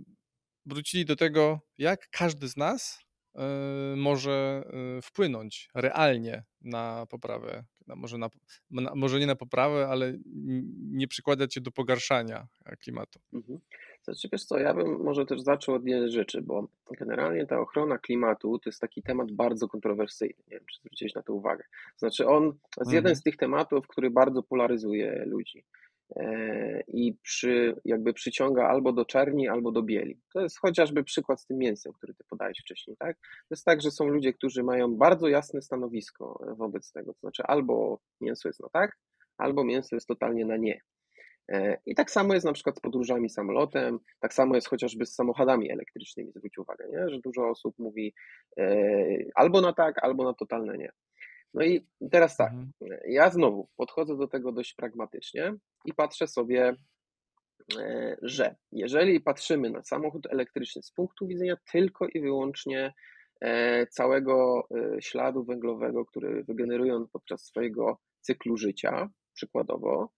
wrócili 0.65 1.05
do 1.05 1.15
tego, 1.15 1.59
jak 1.77 2.09
każdy 2.09 2.47
z 2.47 2.57
nas 2.57 2.99
y, 3.35 3.39
może 3.95 4.63
y, 4.97 5.01
wpłynąć 5.01 5.69
realnie 5.75 6.43
na 6.61 7.05
poprawę, 7.09 7.63
może, 7.95 8.17
na, 8.17 8.29
może 8.95 9.19
nie 9.19 9.27
na 9.27 9.35
poprawę, 9.35 9.87
ale 9.87 10.13
nie 10.91 11.07
przykładać 11.07 11.53
się 11.53 11.61
do 11.61 11.71
pogarszania 11.71 12.47
e, 12.65 12.77
klimatu. 12.77 13.19
Mhm. 13.33 13.59
Znaczy 14.03 14.29
wiesz 14.31 14.45
co, 14.45 14.59
ja 14.59 14.73
bym 14.73 15.03
może 15.03 15.25
też 15.25 15.41
zaczął 15.41 15.75
od 15.75 15.85
jednej 15.85 16.11
rzeczy, 16.11 16.41
bo 16.41 16.67
generalnie 16.99 17.45
ta 17.45 17.59
ochrona 17.59 17.97
klimatu 17.97 18.59
to 18.59 18.69
jest 18.69 18.81
taki 18.81 19.03
temat 19.03 19.31
bardzo 19.31 19.67
kontrowersyjny, 19.67 20.43
nie 20.47 20.57
wiem 20.57 20.65
czy 20.71 20.79
zwróciłeś 20.79 21.15
na 21.15 21.23
to 21.23 21.33
uwagę. 21.33 21.63
Znaczy 21.97 22.27
on 22.27 22.43
jest 22.45 22.77
mhm. 22.77 22.95
jeden 22.95 23.15
z 23.15 23.23
tych 23.23 23.37
tematów, 23.37 23.87
który 23.87 24.09
bardzo 24.09 24.43
polaryzuje 24.43 25.23
ludzi. 25.25 25.63
E, 26.15 26.83
i 26.87 27.13
przy, 27.21 27.75
jakby 27.85 28.13
przyciąga 28.13 28.67
albo 28.67 28.93
do 28.93 29.05
czerni, 29.05 29.47
albo 29.47 29.71
do 29.71 29.83
bieli. 29.83 30.19
To 30.33 30.41
jest 30.41 30.59
chociażby 30.59 31.03
przykład 31.03 31.41
z 31.41 31.45
tym 31.45 31.57
mięsem, 31.57 31.93
który 31.93 32.13
ty 32.13 32.23
podałeś 32.29 32.59
wcześniej, 32.59 32.97
tak? 32.97 33.17
To 33.19 33.51
jest 33.51 33.65
tak, 33.65 33.81
że 33.81 33.91
są 33.91 34.07
ludzie, 34.07 34.33
którzy 34.33 34.63
mają 34.63 34.95
bardzo 34.95 35.27
jasne 35.27 35.61
stanowisko 35.61 36.45
wobec 36.57 36.91
tego, 36.91 37.13
to 37.13 37.19
znaczy 37.19 37.43
albo 37.43 37.99
mięso 38.21 38.49
jest 38.49 38.59
na 38.59 38.69
tak, 38.69 38.97
albo 39.37 39.63
mięso 39.63 39.95
jest 39.95 40.07
totalnie 40.07 40.45
na 40.45 40.57
nie. 40.57 40.81
E, 41.51 41.77
I 41.85 41.95
tak 41.95 42.11
samo 42.11 42.33
jest 42.33 42.45
na 42.45 42.53
przykład 42.53 42.77
z 42.77 42.79
podróżami 42.79 43.29
samolotem, 43.29 43.99
tak 44.19 44.33
samo 44.33 44.55
jest 44.55 44.67
chociażby 44.67 45.05
z 45.05 45.15
samochodami 45.15 45.71
elektrycznymi, 45.71 46.31
zwróć 46.35 46.57
uwagę, 46.57 46.87
nie? 46.91 47.09
że 47.09 47.19
dużo 47.19 47.49
osób 47.49 47.75
mówi 47.79 48.13
e, 48.59 48.75
albo 49.35 49.61
na 49.61 49.73
tak, 49.73 50.03
albo 50.03 50.23
na 50.23 50.33
totalne 50.33 50.77
nie. 50.77 50.89
No 51.53 51.65
i 51.65 51.87
teraz 52.11 52.37
tak, 52.37 52.53
mhm. 52.53 52.71
ja 53.07 53.29
znowu 53.29 53.67
podchodzę 53.77 54.17
do 54.17 54.27
tego 54.27 54.51
dość 54.51 54.73
pragmatycznie 54.73 55.53
i 55.85 55.93
patrzę 55.93 56.27
sobie, 56.27 56.75
e, 57.79 58.17
że 58.21 58.55
jeżeli 58.71 59.21
patrzymy 59.21 59.69
na 59.69 59.83
samochód 59.83 60.27
elektryczny 60.29 60.81
z 60.83 60.91
punktu 60.91 61.27
widzenia 61.27 61.57
tylko 61.71 62.07
i 62.07 62.21
wyłącznie 62.21 62.93
e, 63.41 63.87
całego 63.87 64.67
e, 64.71 65.01
śladu 65.01 65.43
węglowego, 65.43 66.05
który 66.05 66.43
wygeneruje 66.43 66.95
on 66.95 67.07
podczas 67.13 67.45
swojego 67.45 67.97
cyklu 68.21 68.57
życia, 68.57 69.09
przykładowo, 69.33 70.11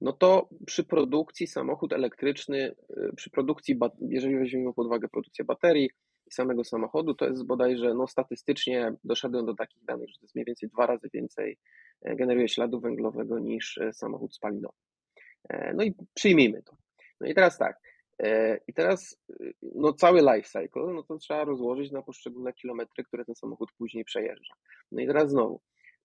no 0.00 0.12
to 0.12 0.48
przy 0.66 0.84
produkcji 0.84 1.46
samochód 1.46 1.92
elektryczny, 1.92 2.74
przy 3.16 3.30
produkcji, 3.30 3.78
jeżeli 4.00 4.38
weźmiemy 4.38 4.74
pod 4.74 4.86
uwagę 4.86 5.08
produkcję 5.08 5.44
baterii 5.44 5.90
samego 6.34 6.64
samochodu, 6.64 7.14
to 7.14 7.26
jest 7.26 7.46
bodajże, 7.46 7.94
no 7.94 8.06
statystycznie 8.06 8.92
doszedłem 9.04 9.46
do 9.46 9.54
takich 9.54 9.84
danych, 9.84 10.08
że 10.08 10.14
to 10.18 10.24
jest 10.24 10.34
mniej 10.34 10.44
więcej 10.44 10.68
dwa 10.68 10.86
razy 10.86 11.08
więcej 11.14 11.58
e, 12.02 12.16
generuje 12.16 12.48
śladu 12.48 12.80
węglowego 12.80 13.38
niż 13.38 13.78
e, 13.78 13.92
samochód 13.92 14.34
spalinowy. 14.34 14.76
E, 15.48 15.74
no 15.74 15.84
i 15.84 15.94
przyjmijmy 16.14 16.62
to. 16.62 16.76
No 17.20 17.26
i 17.28 17.34
teraz 17.34 17.58
tak, 17.58 17.76
i 18.68 18.74
teraz 18.74 19.22
no 19.62 19.92
cały 19.92 20.20
life 20.20 20.48
cycle, 20.48 20.92
no 20.94 21.02
to 21.02 21.18
trzeba 21.18 21.44
rozłożyć 21.44 21.92
na 21.92 22.02
poszczególne 22.02 22.52
kilometry, 22.52 23.04
które 23.04 23.24
ten 23.24 23.34
samochód 23.34 23.72
później 23.78 24.04
przejeżdża. 24.04 24.54
No 24.92 25.02
i 25.02 25.06
teraz 25.06 25.30
znowu, 25.30 25.60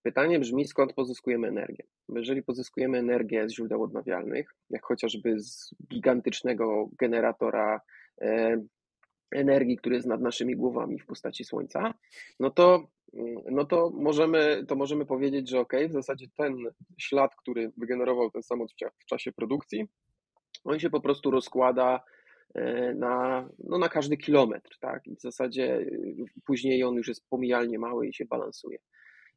Pytanie 0.07 0.39
brzmi, 0.39 0.67
skąd 0.67 0.93
pozyskujemy 0.93 1.47
energię? 1.47 1.83
Jeżeli 2.09 2.43
pozyskujemy 2.43 2.97
energię 2.97 3.49
z 3.49 3.53
źródeł 3.53 3.83
odnawialnych, 3.83 4.55
jak 4.69 4.85
chociażby 4.85 5.39
z 5.39 5.75
gigantycznego 5.91 6.89
generatora 6.99 7.81
energii, 9.31 9.77
który 9.77 9.95
jest 9.95 10.07
nad 10.07 10.21
naszymi 10.21 10.55
głowami 10.55 10.99
w 10.99 11.05
postaci 11.05 11.43
słońca, 11.45 11.93
no 12.39 12.49
to, 12.49 12.87
no 13.51 13.65
to, 13.65 13.89
możemy, 13.89 14.65
to 14.67 14.75
możemy 14.75 15.05
powiedzieć, 15.05 15.49
że 15.49 15.59
ok, 15.59 15.73
w 15.89 15.93
zasadzie 15.93 16.27
ten 16.37 16.57
ślad, 16.97 17.35
który 17.35 17.71
wygenerował 17.77 18.31
ten 18.31 18.43
samolot 18.43 18.71
w 18.99 19.05
czasie 19.05 19.31
produkcji, 19.31 19.87
on 20.63 20.79
się 20.79 20.89
po 20.89 21.01
prostu 21.01 21.31
rozkłada 21.31 22.03
e, 22.55 22.93
na, 22.93 23.49
no 23.63 23.77
na 23.77 23.89
każdy 23.89 24.17
kilometr, 24.17 24.77
tak? 24.79 25.07
I 25.07 25.15
w 25.15 25.21
zasadzie 25.21 25.75
e, 25.75 25.85
później 26.45 26.83
on 26.83 26.95
już 26.95 27.07
jest 27.07 27.29
pomijalnie 27.29 27.79
mały 27.79 28.07
i 28.07 28.13
się 28.13 28.25
balansuje. 28.25 28.77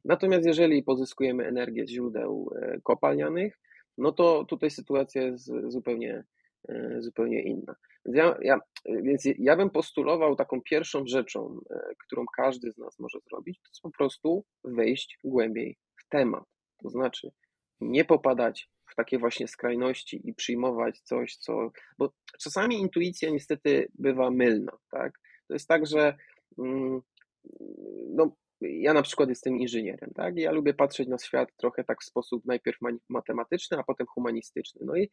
Natomiast 0.05 0.45
jeżeli 0.45 0.83
pozyskujemy 0.83 1.47
energię 1.47 1.85
z 1.85 1.89
źródeł 1.89 2.51
e, 2.55 2.79
kopalnianych, 2.83 3.59
no 3.97 4.11
to 4.11 4.45
tutaj 4.45 4.71
sytuacja 4.71 5.21
jest 5.21 5.51
zupełnie, 5.67 6.23
e, 6.69 6.95
zupełnie 6.99 7.41
inna. 7.41 7.75
Więc 8.05 8.17
ja, 8.17 8.37
ja, 8.41 8.59
więc 8.85 9.23
ja 9.39 9.55
bym 9.55 9.69
postulował 9.69 10.35
taką 10.35 10.61
pierwszą 10.61 11.03
rzeczą, 11.07 11.59
e, 11.69 11.79
którą 12.05 12.25
każdy 12.35 12.71
z 12.71 12.77
nas 12.77 12.99
może 12.99 13.19
zrobić, 13.29 13.59
to 13.59 13.69
jest 13.69 13.81
po 13.81 13.91
prostu 13.91 14.45
wejść 14.63 15.19
głębiej 15.23 15.77
w 15.95 16.07
temat. 16.09 16.43
To 16.83 16.89
znaczy 16.89 17.31
nie 17.81 18.05
popadać 18.05 18.69
w 18.91 18.95
takie 18.95 19.19
właśnie 19.19 19.47
skrajności 19.47 20.29
i 20.29 20.33
przyjmować 20.33 20.99
coś, 20.99 21.35
co. 21.35 21.71
Bo 21.97 22.13
czasami 22.39 22.79
intuicja 22.79 23.29
niestety 23.29 23.91
bywa 23.93 24.31
mylna, 24.31 24.77
tak? 24.91 25.19
To 25.47 25.53
jest 25.53 25.67
tak, 25.67 25.87
że 25.87 26.17
mm, 26.57 27.01
no, 28.07 28.35
ja 28.61 28.93
na 28.93 29.01
przykład 29.01 29.29
jestem 29.29 29.57
inżynierem, 29.57 30.11
tak? 30.15 30.37
Ja 30.37 30.51
lubię 30.51 30.73
patrzeć 30.73 31.07
na 31.07 31.17
świat 31.17 31.49
trochę 31.57 31.83
tak 31.83 32.01
w 32.01 32.05
sposób 32.05 32.45
najpierw 32.45 32.77
matematyczny, 33.09 33.77
a 33.77 33.83
potem 33.83 34.07
humanistyczny. 34.07 34.85
No 34.85 34.95
i, 34.95 35.09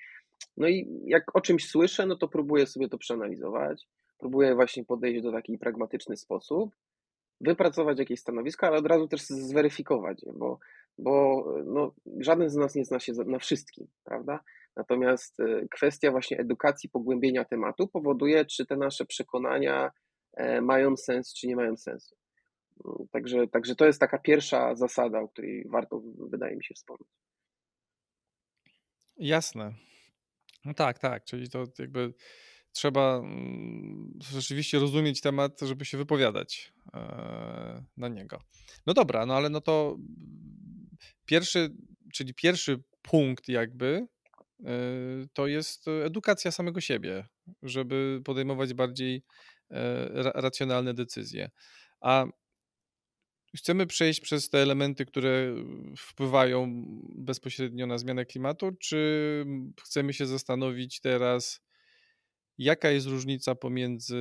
no 0.56 0.68
i 0.68 1.02
jak 1.04 1.36
o 1.36 1.40
czymś 1.40 1.68
słyszę, 1.68 2.06
no 2.06 2.16
to 2.16 2.28
próbuję 2.28 2.66
sobie 2.66 2.88
to 2.88 2.98
przeanalizować, 2.98 3.88
próbuję 4.18 4.54
właśnie 4.54 4.84
podejść 4.84 5.22
do 5.22 5.32
taki 5.32 5.58
pragmatyczny 5.58 6.16
sposób, 6.16 6.76
wypracować 7.40 7.98
jakieś 7.98 8.20
stanowisko, 8.20 8.66
ale 8.66 8.78
od 8.78 8.86
razu 8.86 9.08
też 9.08 9.20
zweryfikować 9.22 10.22
je, 10.22 10.32
bo, 10.32 10.58
bo 10.98 11.44
no, 11.66 11.94
żaden 12.20 12.50
z 12.50 12.56
nas 12.56 12.74
nie 12.74 12.84
zna 12.84 12.98
się 12.98 13.12
na 13.12 13.38
wszystkim, 13.38 13.86
prawda? 14.04 14.40
Natomiast 14.76 15.40
e, 15.40 15.68
kwestia 15.70 16.10
właśnie 16.10 16.38
edukacji, 16.38 16.90
pogłębienia 16.90 17.44
tematu 17.44 17.88
powoduje, 17.88 18.44
czy 18.44 18.66
te 18.66 18.76
nasze 18.76 19.04
przekonania 19.04 19.90
e, 20.36 20.60
mają 20.60 20.96
sens, 20.96 21.34
czy 21.34 21.46
nie 21.46 21.56
mają 21.56 21.76
sensu. 21.76 22.16
Także, 23.10 23.48
także 23.48 23.74
to 23.74 23.86
jest 23.86 24.00
taka 24.00 24.18
pierwsza 24.18 24.74
zasada, 24.74 25.20
o 25.20 25.28
której 25.28 25.64
warto, 25.68 26.02
wydaje 26.30 26.56
mi 26.56 26.64
się, 26.64 26.74
wspomnieć. 26.74 27.08
Jasne. 29.16 29.74
No 30.64 30.74
tak, 30.74 30.98
tak, 30.98 31.24
czyli 31.24 31.50
to 31.50 31.64
jakby 31.78 32.14
trzeba 32.72 33.16
mm, 33.18 34.18
rzeczywiście 34.32 34.78
rozumieć 34.78 35.20
temat, 35.20 35.60
żeby 35.60 35.84
się 35.84 35.98
wypowiadać 35.98 36.72
e, 36.94 37.84
na 37.96 38.08
niego. 38.08 38.40
No 38.86 38.94
dobra, 38.94 39.26
no 39.26 39.34
ale 39.34 39.50
no 39.50 39.60
to 39.60 39.96
pierwszy, 41.24 41.70
czyli 42.14 42.34
pierwszy 42.34 42.82
punkt 43.02 43.48
jakby 43.48 44.06
e, 44.64 44.72
to 45.32 45.46
jest 45.46 45.88
edukacja 45.88 46.50
samego 46.50 46.80
siebie, 46.80 47.26
żeby 47.62 48.20
podejmować 48.24 48.74
bardziej 48.74 49.22
e, 49.70 50.08
racjonalne 50.34 50.94
decyzje. 50.94 51.50
A 52.00 52.26
Chcemy 53.56 53.86
przejść 53.86 54.20
przez 54.20 54.50
te 54.50 54.58
elementy, 54.58 55.06
które 55.06 55.54
wpływają 55.98 56.84
bezpośrednio 57.14 57.86
na 57.86 57.98
zmianę 57.98 58.26
klimatu, 58.26 58.72
czy 58.80 59.44
chcemy 59.82 60.12
się 60.12 60.26
zastanowić 60.26 61.00
teraz, 61.00 61.60
jaka 62.58 62.90
jest 62.90 63.06
różnica 63.06 63.54
pomiędzy 63.54 64.18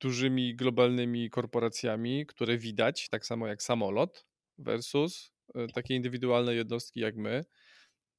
dużymi 0.00 0.56
globalnymi 0.56 1.30
korporacjami, 1.30 2.26
które 2.26 2.58
widać, 2.58 3.08
tak 3.08 3.26
samo 3.26 3.46
jak 3.46 3.62
samolot, 3.62 4.26
versus 4.58 5.32
e, 5.54 5.66
takie 5.66 5.94
indywidualne 5.94 6.54
jednostki 6.54 7.00
jak 7.00 7.16
my, 7.16 7.44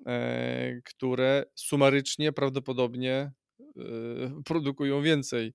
e, 0.05 0.81
które 0.85 1.43
sumarycznie 1.55 2.31
prawdopodobnie 2.33 3.31
e, 3.59 4.41
produkują 4.45 5.01
więcej 5.01 5.53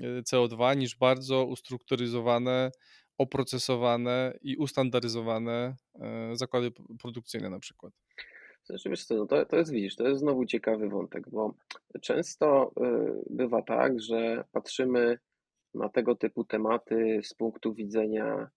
CO2 0.00 0.76
niż 0.76 0.96
bardzo 0.96 1.44
ustrukturyzowane 1.44 2.70
oprocesowane 3.18 4.38
i 4.42 4.56
ustandaryzowane 4.56 5.76
e, 6.00 6.36
zakłady 6.36 6.70
produkcyjne 7.02 7.50
na 7.50 7.58
przykład. 7.58 7.92
Znaczy, 8.64 8.90
wiesz 8.90 9.04
co, 9.04 9.14
no 9.14 9.26
to, 9.26 9.46
to 9.46 9.56
jest, 9.56 9.72
widzisz, 9.72 9.96
to 9.96 10.08
jest 10.08 10.20
znowu 10.20 10.46
ciekawy 10.46 10.88
wątek, 10.88 11.30
bo 11.30 11.54
często 12.02 12.72
e, 12.80 13.14
bywa 13.30 13.62
tak, 13.62 14.00
że 14.00 14.44
patrzymy 14.52 15.18
na 15.74 15.88
tego 15.88 16.14
typu 16.14 16.44
tematy 16.44 17.20
z 17.24 17.34
punktu 17.34 17.74
widzenia 17.74 18.50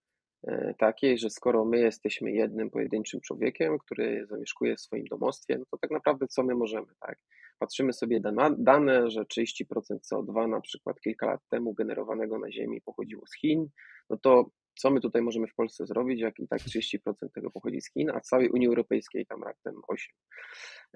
e, 0.47 0.73
takiej, 0.77 1.17
że 1.17 1.29
skoro 1.29 1.65
my 1.65 1.79
jesteśmy 1.79 2.31
jednym 2.31 2.69
pojedynczym 2.69 3.21
człowiekiem, 3.21 3.77
który 3.77 4.25
zamieszkuje 4.29 4.77
swoim 4.77 5.05
domostwie, 5.05 5.57
no 5.57 5.65
to 5.71 5.77
tak 5.77 5.91
naprawdę 5.91 6.27
co 6.27 6.43
my 6.43 6.55
możemy, 6.55 6.87
tak? 6.99 7.19
Patrzymy 7.59 7.93
sobie 7.93 8.19
na 8.19 8.49
dane, 8.57 9.11
że 9.11 9.21
30% 9.21 9.65
CO2 10.11 10.49
na 10.49 10.61
przykład 10.61 11.01
kilka 11.01 11.25
lat 11.25 11.41
temu 11.49 11.73
generowanego 11.73 12.39
na 12.39 12.51
Ziemi 12.51 12.81
pochodziło 12.81 13.27
z 13.27 13.35
Chin, 13.35 13.67
no 14.09 14.17
to 14.17 14.49
co 14.77 14.91
my 14.91 15.01
tutaj 15.01 15.21
możemy 15.21 15.47
w 15.47 15.55
Polsce 15.55 15.85
zrobić, 15.85 16.21
jak 16.21 16.39
i 16.39 16.47
tak 16.47 16.61
30% 16.61 16.97
tego 17.33 17.51
pochodzi 17.51 17.81
z 17.81 17.93
Chin, 17.93 18.09
a 18.09 18.19
w 18.19 18.23
całej 18.23 18.49
Unii 18.49 18.67
Europejskiej 18.67 19.25
tam 19.25 19.43
raptem 19.43 19.75
8%, 19.75 19.97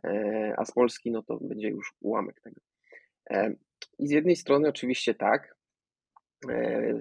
e, 0.03 0.53
a 0.57 0.65
z 0.65 0.71
Polski 0.71 1.11
no 1.11 1.23
to 1.23 1.37
będzie 1.41 1.69
już 1.69 1.93
ułamek 1.99 2.41
tego. 2.41 2.61
E, 3.29 3.55
I 3.99 4.07
z 4.07 4.11
jednej 4.11 4.35
strony 4.35 4.69
oczywiście 4.69 5.15
tak, 5.15 5.55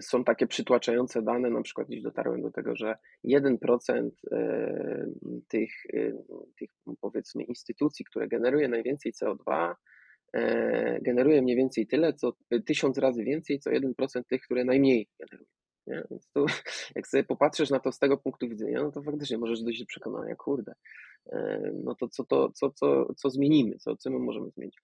są 0.01 0.25
takie 0.25 0.47
przytłaczające 0.47 1.23
dane, 1.23 1.51
na 1.51 1.63
przykład 1.63 1.89
gdzieś 1.89 2.03
dotarłem 2.03 2.43
do 2.43 2.51
tego, 2.51 2.77
że 2.77 2.95
1% 3.25 4.11
tych, 5.49 5.71
tych 6.59 6.71
powiedzmy 7.01 7.43
instytucji, 7.43 8.05
które 8.05 8.29
generuje 8.29 8.69
najwięcej 8.69 9.13
CO2, 9.13 9.75
generuje 11.03 11.43
mniej 11.43 11.57
więcej 11.57 11.87
tyle, 11.87 12.13
co 12.13 12.33
tysiąc 12.67 12.99
razy 12.99 13.25
więcej, 13.25 13.59
co 13.59 13.71
1% 13.71 14.25
tych, 14.29 14.43
które 14.43 14.65
najmniej 14.65 15.09
generują. 15.21 15.51
Nie? 15.87 16.03
Więc 16.11 16.31
tu, 16.35 16.47
jak 16.97 17.07
sobie 17.09 17.25
popatrzysz 17.25 17.71
na 17.71 17.81
to 17.81 17.93
z 17.93 17.99
tego 17.99 18.17
punktu 18.17 18.49
widzenia, 18.49 18.83
no 18.83 18.93
to 18.93 19.03
faktycznie 19.03 19.39
możesz 19.39 19.63
dojść 19.63 19.81
do 19.81 19.87
przekonania, 19.87 20.35
kurde, 20.37 20.73
e, 21.33 21.61
no 21.85 21.95
to 21.95 22.09
co, 22.09 22.25
to, 22.25 22.51
co, 22.53 22.71
co, 22.71 23.15
co 23.15 23.31
zmienimy, 23.31 23.77
co, 23.79 23.97
co 23.97 24.11
my 24.11 24.19
możemy 24.19 24.51
zmienić. 24.51 24.77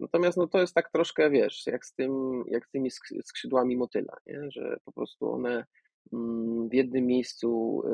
Natomiast 0.00 0.38
no 0.38 0.46
to 0.46 0.60
jest 0.60 0.74
tak 0.74 0.90
troszkę, 0.90 1.30
wiesz, 1.30 1.66
jak 1.66 1.86
z, 1.86 1.94
tym, 1.94 2.44
jak 2.46 2.66
z 2.66 2.70
tymi 2.70 2.90
skrzydłami 3.24 3.76
motyla, 3.76 4.16
nie? 4.26 4.50
że 4.50 4.76
po 4.84 4.92
prostu 4.92 5.32
one 5.32 5.64
mm, 6.12 6.68
w 6.68 6.74
jednym 6.74 7.06
miejscu 7.06 7.82
e, 7.86 7.92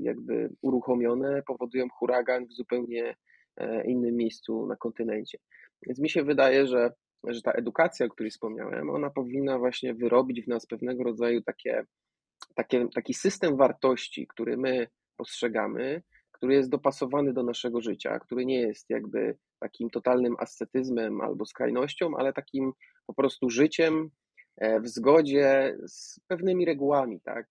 jakby 0.00 0.50
uruchomione 0.62 1.42
powodują 1.46 1.88
huragan 1.88 2.46
w 2.46 2.52
zupełnie 2.52 3.16
e, 3.56 3.86
innym 3.86 4.16
miejscu 4.16 4.66
na 4.66 4.76
kontynencie. 4.76 5.38
Więc 5.86 5.98
mi 5.98 6.10
się 6.10 6.24
wydaje, 6.24 6.66
że 6.66 6.90
że 7.28 7.42
ta 7.42 7.52
edukacja, 7.52 8.06
o 8.06 8.08
której 8.08 8.30
wspomniałem, 8.30 8.90
ona 8.90 9.10
powinna 9.10 9.58
właśnie 9.58 9.94
wyrobić 9.94 10.44
w 10.44 10.48
nas 10.48 10.66
pewnego 10.66 11.04
rodzaju 11.04 11.42
takie, 11.42 11.84
takie, 12.54 12.88
taki 12.94 13.14
system 13.14 13.56
wartości, 13.56 14.26
który 14.26 14.56
my 14.56 14.86
postrzegamy, 15.16 16.02
który 16.44 16.54
jest 16.54 16.70
dopasowany 16.70 17.32
do 17.32 17.42
naszego 17.42 17.80
życia, 17.80 18.18
który 18.18 18.46
nie 18.46 18.60
jest 18.60 18.90
jakby 18.90 19.38
takim 19.58 19.90
totalnym 19.90 20.36
ascetyzmem 20.38 21.20
albo 21.20 21.46
skrajnością, 21.46 22.16
ale 22.16 22.32
takim 22.32 22.72
po 23.06 23.14
prostu 23.14 23.50
życiem 23.50 24.10
e, 24.56 24.80
w 24.80 24.88
zgodzie 24.88 25.76
z 25.86 26.20
pewnymi 26.26 26.64
regułami, 26.64 27.20
tak? 27.20 27.48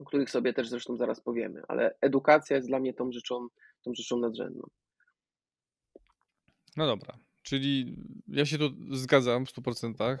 o 0.00 0.04
których 0.04 0.30
sobie 0.30 0.52
też 0.52 0.68
zresztą 0.68 0.96
zaraz 0.96 1.20
powiemy, 1.20 1.62
ale 1.68 1.96
edukacja 2.00 2.56
jest 2.56 2.68
dla 2.68 2.80
mnie 2.80 2.94
tą 2.94 3.12
rzeczą, 3.12 3.48
tą 3.82 3.94
rzeczą 3.94 4.18
nadrzędną. 4.18 4.62
No 6.76 6.86
dobra, 6.86 7.18
Czyli 7.42 7.96
ja 8.28 8.46
się 8.46 8.58
tu 8.58 8.96
zgadzam 8.96 9.46
w 9.46 9.52
100%, 9.52 10.02
e, 10.02 10.18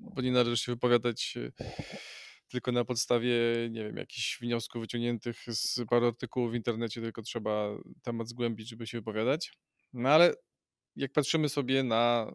bo 0.00 0.22
nie 0.22 0.32
należy 0.32 0.56
się 0.56 0.72
wypowiadać 0.72 1.38
e, 1.60 1.64
tylko 2.54 2.72
na 2.72 2.84
podstawie, 2.84 3.34
nie 3.70 3.84
wiem, 3.84 3.96
jakichś 3.96 4.40
wniosków 4.40 4.82
wyciągniętych 4.82 5.36
z 5.46 5.80
paru 5.90 6.06
artykułów 6.06 6.52
w 6.52 6.54
internecie, 6.54 7.00
tylko 7.00 7.22
trzeba 7.22 7.68
temat 8.02 8.28
zgłębić, 8.28 8.68
żeby 8.68 8.86
się 8.86 8.98
wypowiadać. 8.98 9.52
No 9.92 10.08
ale 10.08 10.34
jak 10.96 11.12
patrzymy 11.12 11.48
sobie 11.48 11.82
na 11.82 12.32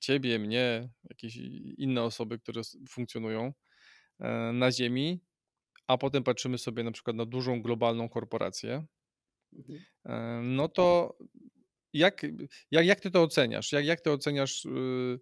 ciebie, 0.00 0.38
mnie, 0.38 0.88
jakieś 1.10 1.36
inne 1.78 2.02
osoby, 2.02 2.38
które 2.38 2.62
funkcjonują 2.88 3.52
e, 4.20 4.52
na 4.52 4.72
Ziemi, 4.72 5.20
a 5.86 5.98
potem 5.98 6.24
patrzymy 6.24 6.58
sobie 6.58 6.84
na 6.84 6.92
przykład 6.92 7.16
na 7.16 7.26
dużą 7.26 7.62
globalną 7.62 8.08
korporację, 8.08 8.86
mhm. 9.52 9.80
e, 10.04 10.40
no 10.42 10.68
to 10.68 11.18
jak, 11.92 12.26
jak, 12.70 12.86
jak 12.86 13.00
ty 13.00 13.10
to 13.10 13.22
oceniasz? 13.22 13.72
Jak, 13.72 13.84
jak 13.84 14.00
ty 14.00 14.10
oceniasz 14.10 14.64
y, 14.64 15.20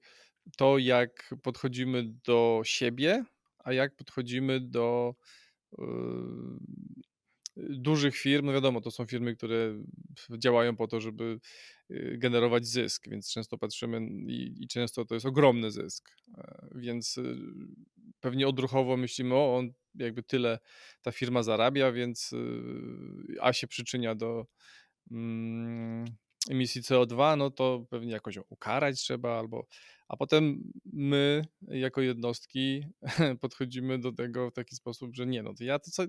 to, 0.56 0.78
jak 0.78 1.34
podchodzimy 1.42 2.04
do 2.24 2.62
siebie, 2.64 3.24
a 3.64 3.72
jak 3.72 3.96
podchodzimy 3.96 4.60
do 4.60 5.14
y, 5.72 5.84
dużych 7.56 8.16
firm, 8.16 8.46
no 8.46 8.52
wiadomo, 8.52 8.80
to 8.80 8.90
są 8.90 9.06
firmy, 9.06 9.36
które 9.36 9.82
działają 10.38 10.76
po 10.76 10.88
to, 10.88 11.00
żeby 11.00 11.38
y, 11.90 12.16
generować 12.18 12.66
zysk, 12.66 13.08
więc 13.08 13.32
często 13.32 13.58
patrzymy 13.58 14.00
i, 14.26 14.64
i 14.64 14.68
często 14.68 15.04
to 15.04 15.14
jest 15.14 15.26
ogromny 15.26 15.70
zysk, 15.70 16.10
e, 16.38 16.68
więc 16.74 17.20
pewnie 18.20 18.48
odruchowo 18.48 18.96
myślimy, 18.96 19.34
o, 19.34 19.56
on 19.56 19.72
jakby 19.94 20.22
tyle 20.22 20.58
ta 21.02 21.12
firma 21.12 21.42
zarabia, 21.42 21.92
więc 21.92 22.34
a 23.40 23.52
się 23.52 23.66
przyczynia 23.66 24.14
do 24.14 24.46
mm, 25.10 26.04
emisji 26.50 26.82
CO2, 26.82 27.38
no 27.38 27.50
to 27.50 27.86
pewnie 27.90 28.12
jakoś 28.12 28.38
ukarać 28.48 29.00
trzeba, 29.00 29.38
albo 29.38 29.66
a 30.08 30.16
potem 30.16 30.72
my 30.84 31.44
jako 31.68 32.00
jednostki 32.00 32.86
podchodzimy 33.40 33.98
do 33.98 34.12
tego 34.12 34.50
w 34.50 34.52
taki 34.52 34.76
sposób, 34.76 35.16
że 35.16 35.26
nie, 35.26 35.42
no 35.42 35.54
to 35.54 35.64
ja 35.64 35.78
to 35.78 35.90
co, 35.90 36.02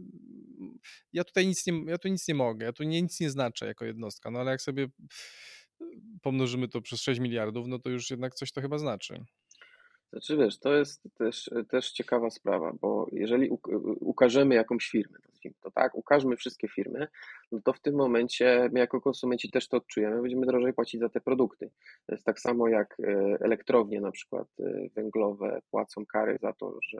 ja 1.13 1.23
tutaj 1.23 1.47
nic 1.47 1.67
nie, 1.67 1.83
ja 1.87 1.97
tu 1.97 2.07
nic 2.07 2.27
nie 2.27 2.35
mogę, 2.35 2.65
ja 2.65 2.73
tu 2.73 2.83
nic 2.83 3.19
nie 3.19 3.29
znaczę 3.29 3.65
jako 3.65 3.85
jednostka, 3.85 4.31
no 4.31 4.39
ale 4.39 4.51
jak 4.51 4.61
sobie 4.61 4.87
pomnożymy 6.21 6.67
to 6.67 6.81
przez 6.81 7.01
6 7.01 7.19
miliardów, 7.19 7.67
no 7.67 7.79
to 7.79 7.89
już 7.89 8.09
jednak 8.09 8.35
coś 8.35 8.51
to 8.51 8.61
chyba 8.61 8.77
znaczy. 8.77 9.25
Znaczy 10.09 10.37
wiesz, 10.37 10.59
to 10.59 10.73
jest 10.73 11.03
też, 11.17 11.49
też 11.69 11.91
ciekawa 11.91 12.29
sprawa, 12.29 12.73
bo 12.81 13.07
jeżeli 13.11 13.49
ukażemy 13.99 14.55
jakąś 14.55 14.87
firmę, 14.87 15.17
to 15.61 15.71
tak, 15.71 15.95
ukażmy 15.95 16.37
wszystkie 16.37 16.67
firmy, 16.67 17.07
no 17.51 17.59
to 17.63 17.73
w 17.73 17.79
tym 17.79 17.95
momencie 17.95 18.69
my 18.73 18.79
jako 18.79 19.01
konsumenci 19.01 19.51
też 19.51 19.67
to 19.67 19.77
odczujemy, 19.77 20.21
będziemy 20.21 20.45
drożej 20.45 20.73
płacić 20.73 20.99
za 20.99 21.09
te 21.09 21.21
produkty. 21.21 21.69
To 22.05 22.15
jest 22.15 22.25
tak 22.25 22.39
samo 22.39 22.67
jak 22.67 22.97
e, 22.99 23.37
elektrownie 23.41 24.01
na 24.01 24.11
przykład 24.11 24.47
e, 24.59 24.89
węglowe 24.95 25.61
płacą 25.71 26.05
kary 26.05 26.37
za 26.41 26.53
to, 26.53 26.77
że, 26.89 26.99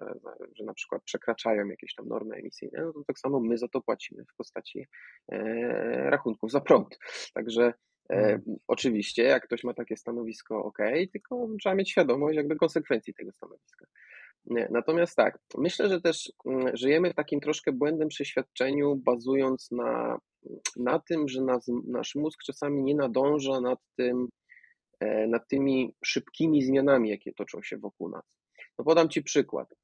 że 0.56 0.64
na 0.64 0.74
przykład 0.74 1.04
przekraczają 1.04 1.68
jakieś 1.68 1.96
tam 1.96 2.08
normy 2.08 2.36
emisyjne, 2.36 2.82
no 2.82 2.94
to 2.94 3.04
tak 3.08 3.20
samo 3.20 3.40
my 3.40 3.58
za 3.58 3.68
to 3.68 3.82
płacimy 3.82 4.24
w 4.34 4.36
postaci 4.36 4.88
e, 5.32 6.10
rachunków 6.10 6.52
za 6.52 6.62
prąd. 6.62 7.00
Także 7.34 7.74
E, 8.10 8.16
mhm. 8.16 8.58
oczywiście, 8.68 9.24
jak 9.24 9.44
ktoś 9.44 9.64
ma 9.64 9.74
takie 9.74 9.98
stanowisko, 9.98 10.64
ok, 10.64 10.78
tylko 11.12 11.48
trzeba 11.60 11.76
mieć 11.76 11.92
świadomość 11.92 12.38
jakby 12.38 12.56
konsekwencji 12.56 13.14
tego 13.14 13.32
stanowiska. 13.32 13.86
Natomiast 14.70 15.16
tak, 15.16 15.40
myślę, 15.58 15.90
że 15.90 16.02
też 16.02 16.32
mm, 16.46 16.78
żyjemy 16.78 17.10
w 17.10 17.16
takim 17.16 17.40
troszkę 17.40 17.72
błędnym 17.72 18.08
przeświadczeniu, 18.08 18.96
bazując 18.96 19.72
na, 19.72 20.20
na 20.76 21.00
tym, 21.00 21.28
że 21.28 21.42
nas, 21.42 21.72
nasz 21.88 22.16
mózg 22.16 22.40
czasami 22.44 22.84
nie 22.84 22.96
nadąża 22.96 23.62
nad, 23.62 23.80
tym, 23.96 24.28
e, 25.00 25.28
nad 25.28 25.48
tymi 25.48 25.96
szybkimi 26.04 26.64
zmianami, 26.64 27.10
jakie 27.10 27.34
toczą 27.34 27.62
się 27.62 27.78
wokół 27.78 28.10
nas. 28.10 28.24
No 28.80 28.86
podam 28.86 29.10
Ci 29.10 29.24
przykład. 29.24 29.76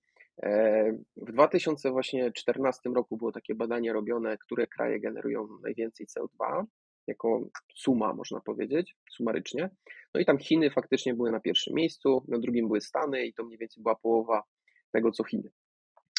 E, 0.44 0.92
w 1.16 1.32
2014 1.32 2.90
roku 2.90 3.18
było 3.18 3.32
takie 3.32 3.56
badanie 3.56 3.94
robione, 3.94 4.38
które 4.38 4.68
kraje 4.68 5.00
generują 5.00 5.48
najwięcej 5.64 6.08
CO2 6.08 6.66
jako 7.08 7.48
suma, 7.76 8.14
można 8.14 8.40
powiedzieć, 8.40 8.96
sumarycznie. 9.12 9.70
No 10.14 10.22
i 10.22 10.26
tam 10.26 10.38
Chiny 10.38 10.70
faktycznie 10.70 11.14
były 11.14 11.32
na 11.32 11.40
pierwszym 11.40 11.76
miejscu, 11.76 12.24
na 12.28 12.40
drugim 12.40 12.68
były 12.68 12.82
Stany 12.82 13.26
i 13.26 13.34
to 13.34 13.44
mniej 13.44 13.58
więcej 13.58 13.84
była 13.84 13.96
połowa 13.96 14.44
tego, 14.92 15.12
co 15.12 15.24
Chiny. 15.24 15.52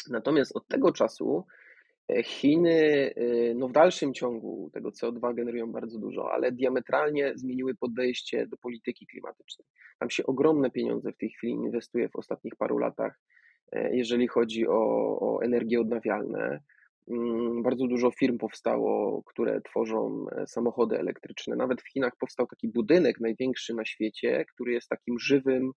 Natomiast 0.09 0.55
od 0.55 0.67
tego 0.67 0.91
czasu 0.91 1.45
e, 2.09 2.23
Chiny 2.23 3.13
e, 3.15 3.53
no 3.53 3.67
w 3.67 3.71
dalszym 3.71 4.13
ciągu 4.13 4.69
tego 4.73 4.89
CO2 4.89 5.35
generują 5.35 5.71
bardzo 5.71 5.99
dużo, 5.99 6.31
ale 6.31 6.51
diametralnie 6.51 7.31
zmieniły 7.35 7.75
podejście 7.75 8.47
do 8.47 8.57
polityki 8.57 9.07
klimatycznej. 9.07 9.67
Tam 9.99 10.09
się 10.09 10.25
ogromne 10.25 10.71
pieniądze 10.71 11.11
w 11.11 11.17
tej 11.17 11.29
chwili 11.29 11.53
inwestuje 11.53 12.09
w 12.09 12.15
ostatnich 12.15 12.55
paru 12.55 12.77
latach, 12.77 13.19
e, 13.71 13.95
jeżeli 13.95 14.27
chodzi 14.27 14.67
o, 14.67 14.79
o 15.19 15.43
energie 15.43 15.81
odnawialne. 15.81 16.59
Mm, 17.07 17.63
bardzo 17.63 17.87
dużo 17.87 18.11
firm 18.11 18.37
powstało, 18.37 19.23
które 19.23 19.61
tworzą 19.61 20.25
e, 20.31 20.47
samochody 20.47 20.99
elektryczne. 20.99 21.55
Nawet 21.55 21.81
w 21.81 21.89
Chinach 21.89 22.15
powstał 22.19 22.47
taki 22.47 22.67
budynek 22.67 23.19
największy 23.19 23.73
na 23.73 23.85
świecie, 23.85 24.45
który 24.53 24.73
jest 24.73 24.89
takim 24.89 25.19
żywym 25.19 25.71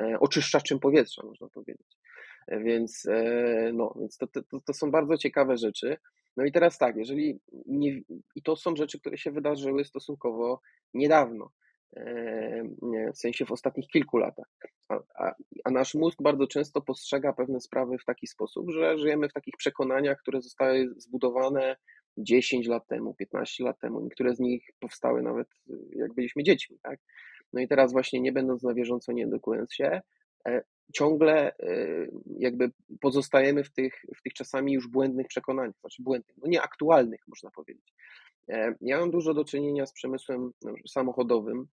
e, 0.00 0.20
oczyszczaczem 0.20 0.78
powietrza, 0.78 1.22
można 1.26 1.48
powiedzieć. 1.48 1.98
E, 2.48 2.60
więc, 2.60 3.06
no, 3.72 3.94
więc 4.00 4.16
to, 4.16 4.26
to, 4.26 4.60
to 4.66 4.74
są 4.74 4.90
bardzo 4.90 5.16
ciekawe 5.16 5.56
rzeczy. 5.56 5.96
No 6.36 6.44
i 6.44 6.52
teraz 6.52 6.78
tak, 6.78 6.96
jeżeli 6.96 7.40
nie, 7.66 8.00
i 8.34 8.42
to 8.42 8.56
są 8.56 8.76
rzeczy, 8.76 9.00
które 9.00 9.18
się 9.18 9.30
wydarzyły 9.30 9.84
stosunkowo 9.84 10.60
niedawno 10.94 11.50
w 13.14 13.18
sensie 13.18 13.46
w 13.46 13.52
ostatnich 13.52 13.88
kilku 13.88 14.18
latach. 14.18 14.46
A, 14.88 14.98
a, 15.14 15.34
a, 15.64 15.70
nasz 15.70 15.94
mózg 15.94 16.22
bardzo 16.22 16.46
często 16.46 16.80
postrzega 16.80 17.32
pewne 17.32 17.60
sprawy 17.60 17.98
w 17.98 18.04
taki 18.04 18.26
sposób, 18.26 18.70
że 18.70 18.98
żyjemy 18.98 19.28
w 19.28 19.32
takich 19.32 19.56
przekonaniach, 19.56 20.18
które 20.18 20.42
zostały 20.42 20.94
zbudowane 20.96 21.76
10 22.16 22.66
lat 22.66 22.86
temu, 22.86 23.14
15 23.14 23.64
lat 23.64 23.78
temu. 23.78 24.00
Niektóre 24.00 24.34
z 24.34 24.40
nich 24.40 24.70
powstały 24.80 25.22
nawet 25.22 25.48
jak 25.96 26.14
byliśmy 26.14 26.42
dziećmi. 26.42 26.78
Tak? 26.82 27.00
No 27.52 27.60
i 27.60 27.68
teraz 27.68 27.92
właśnie 27.92 28.20
nie 28.20 28.32
będąc 28.32 28.62
na 28.62 28.74
bieżąco, 28.74 29.12
nie 29.12 29.24
edukując 29.24 29.74
się, 29.74 30.00
e, 30.48 30.62
ciągle 30.92 31.52
e, 31.58 32.06
jakby 32.38 32.70
pozostajemy 33.00 33.64
w 33.64 33.70
tych, 33.72 34.04
w 34.16 34.22
tych 34.22 34.32
czasami 34.32 34.72
już 34.72 34.88
błędnych 34.88 35.26
przekonaniach, 35.26 35.80
znaczy 35.80 36.02
błędnych, 36.02 36.36
no 36.42 36.48
nieaktualnych 36.48 37.20
można 37.28 37.50
powiedzieć. 37.50 37.94
E, 38.48 38.74
ja 38.80 39.00
mam 39.00 39.10
dużo 39.10 39.34
do 39.34 39.44
czynienia 39.44 39.86
z 39.86 39.92
przemysłem 39.92 40.52
no, 40.62 40.72
samochodowym, 40.88 41.66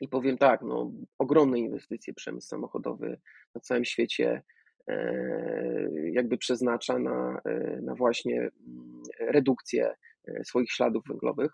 i 0.00 0.08
powiem 0.08 0.38
tak, 0.38 0.62
no, 0.62 0.92
ogromne 1.18 1.58
inwestycje 1.58 2.14
przemysł 2.14 2.48
samochodowy 2.48 3.20
na 3.54 3.60
całym 3.60 3.84
świecie 3.84 4.42
e, 4.88 5.90
jakby 6.12 6.38
przeznacza 6.38 6.98
na, 6.98 7.40
e, 7.44 7.80
na 7.82 7.94
właśnie 7.94 8.38
mm, 8.40 9.02
redukcję 9.20 9.94
e, 10.28 10.44
swoich 10.44 10.72
śladów 10.72 11.02
węglowych, 11.08 11.52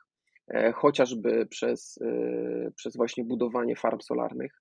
chociażby 0.75 1.47
przez, 1.47 1.99
przez 2.77 2.97
właśnie 2.97 3.25
budowanie 3.25 3.77
farm 3.77 4.01
solarnych, 4.01 4.53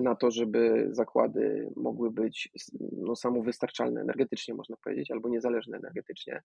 na 0.00 0.14
to, 0.14 0.30
żeby 0.30 0.88
zakłady 0.90 1.70
mogły 1.76 2.10
być 2.10 2.50
no, 2.92 3.16
samowystarczalne 3.16 4.00
energetycznie, 4.00 4.54
można 4.54 4.76
powiedzieć, 4.84 5.10
albo 5.10 5.28
niezależne 5.28 5.76
energetycznie. 5.76 6.42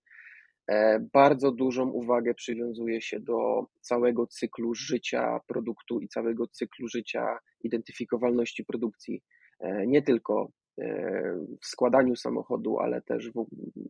E, 0.68 1.00
bardzo 1.14 1.52
dużą 1.52 1.90
uwagę 1.90 2.34
przywiązuje 2.34 3.02
się 3.02 3.20
do 3.20 3.66
całego 3.82 4.28
cyklu 4.28 4.76
życia 4.76 5.40
produktu 5.48 6.00
i 6.00 6.08
całego 6.08 6.48
cyklu 6.48 6.88
życia 6.88 7.40
identyfikowalności 7.64 8.66
produkcji. 8.66 9.24
E, 9.60 9.88
nie 9.88 10.02
tylko 10.02 10.52
e, 10.78 11.36
w 11.62 11.66
składaniu 11.66 12.16
samochodu, 12.16 12.80
ale 12.80 13.02
też 13.02 13.32
w, 13.32 13.46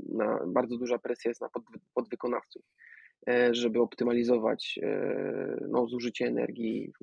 na, 0.09 0.39
bardzo 0.47 0.77
duża 0.77 0.97
presja 0.97 1.29
jest 1.29 1.41
na 1.41 1.49
pod, 1.49 1.63
podwykonawców, 1.93 2.63
żeby 3.51 3.81
optymalizować 3.81 4.79
no, 5.69 5.87
zużycie 5.87 6.25
energii 6.25 6.93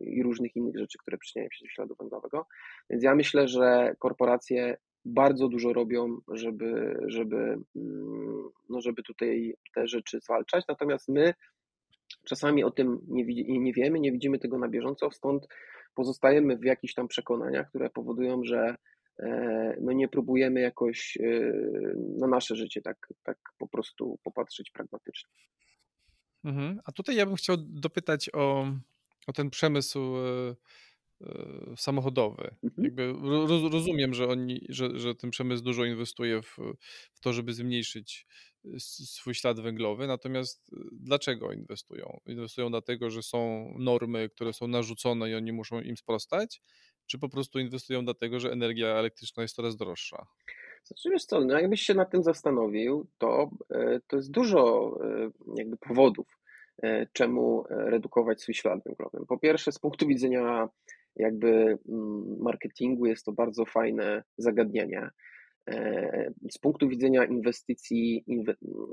i 0.00 0.22
różnych 0.22 0.56
innych 0.56 0.78
rzeczy, 0.78 0.98
które 0.98 1.18
przyczyniają 1.18 1.48
się 1.52 1.64
do 1.64 1.68
śladu 1.68 1.94
węglowego. 2.00 2.46
Więc 2.90 3.02
ja 3.02 3.14
myślę, 3.14 3.48
że 3.48 3.94
korporacje 3.98 4.76
bardzo 5.04 5.48
dużo 5.48 5.72
robią, 5.72 6.20
żeby, 6.28 6.96
żeby, 7.06 7.36
mm, 7.76 8.48
no 8.68 8.80
żeby 8.80 9.02
tutaj 9.02 9.54
te 9.74 9.88
rzeczy 9.88 10.20
zwalczać. 10.20 10.64
Natomiast 10.68 11.08
my 11.08 11.34
czasami 12.24 12.64
o 12.64 12.70
tym 12.70 12.98
nie, 13.08 13.24
nie 13.60 13.72
wiemy, 13.72 14.00
nie 14.00 14.12
widzimy 14.12 14.38
tego 14.38 14.58
na 14.58 14.68
bieżąco, 14.68 15.10
stąd 15.10 15.46
pozostajemy 15.94 16.56
w 16.56 16.64
jakichś 16.64 16.94
tam 16.94 17.08
przekonaniach, 17.08 17.68
które 17.68 17.90
powodują, 17.90 18.44
że 18.44 18.76
e, 19.18 19.76
no 19.80 19.92
nie 19.92 20.08
próbujemy 20.08 20.60
jakoś 20.60 21.16
e, 21.16 21.52
na 22.18 22.26
nasze 22.26 22.56
życie 22.56 22.82
tak, 22.82 23.08
tak 23.22 23.38
po 23.58 23.68
prostu 23.68 24.18
popatrzeć 24.22 24.70
pragmatycznie. 24.70 25.30
Mhm. 26.44 26.80
A 26.84 26.92
tutaj 26.92 27.16
ja 27.16 27.26
bym 27.26 27.34
chciał 27.34 27.56
dopytać 27.58 28.30
o, 28.32 28.66
o 29.26 29.32
ten 29.32 29.50
przemysł 29.50 29.98
e, 29.98 30.54
samochodowy. 31.76 32.54
Mhm. 32.64 32.84
Jakby 32.84 33.12
roz, 33.22 33.72
rozumiem, 33.72 34.14
że 34.14 34.28
oni, 34.28 34.66
że, 34.68 34.98
że 34.98 35.14
ten 35.14 35.30
przemysł 35.30 35.64
dużo 35.64 35.84
inwestuje 35.84 36.42
w, 36.42 36.56
w 37.12 37.20
to, 37.20 37.32
żeby 37.32 37.52
zmniejszyć 37.52 38.26
e, 38.64 38.68
swój 38.80 39.34
ślad 39.34 39.60
węglowy, 39.60 40.06
natomiast 40.06 40.72
e, 40.72 40.76
dlaczego 40.92 41.52
inwestują? 41.52 42.20
Inwestują 42.26 42.70
dlatego, 42.70 43.10
że 43.10 43.22
są 43.22 43.68
normy, 43.78 44.28
które 44.28 44.52
są 44.52 44.68
narzucone 44.68 45.30
i 45.30 45.34
oni 45.34 45.52
muszą 45.52 45.80
im 45.80 45.96
sprostać, 45.96 46.62
czy 47.06 47.18
po 47.18 47.28
prostu 47.28 47.58
inwestują 47.58 48.04
dlatego, 48.04 48.40
że 48.40 48.52
energia 48.52 48.88
elektryczna 48.88 49.42
jest 49.42 49.54
coraz 49.54 49.76
droższa? 49.76 50.26
Znaczy, 50.84 51.10
wiesz 51.10 51.24
co, 51.24 51.40
no 51.40 51.58
jakbyś 51.58 51.80
się 51.80 51.94
nad 51.94 52.10
tym 52.10 52.22
zastanowił, 52.22 53.06
to, 53.18 53.50
e, 53.70 54.00
to 54.06 54.16
jest 54.16 54.30
dużo 54.30 54.94
e, 55.04 55.30
jakby 55.56 55.76
powodów, 55.76 56.38
e, 56.82 57.06
czemu 57.12 57.64
redukować 57.68 58.40
swój 58.42 58.54
ślad 58.54 58.84
węglowy. 58.84 59.26
Po 59.28 59.38
pierwsze, 59.38 59.72
z 59.72 59.78
punktu 59.78 60.06
widzenia 60.06 60.68
jakby 61.16 61.78
mm, 61.88 62.36
marketingu 62.40 63.06
jest 63.06 63.24
to 63.24 63.32
bardzo 63.32 63.64
fajne 63.64 64.22
zagadnienie. 64.38 65.10
Z 66.50 66.58
punktu 66.58 66.88
widzenia 66.88 67.24
inwestycji, 67.24 68.24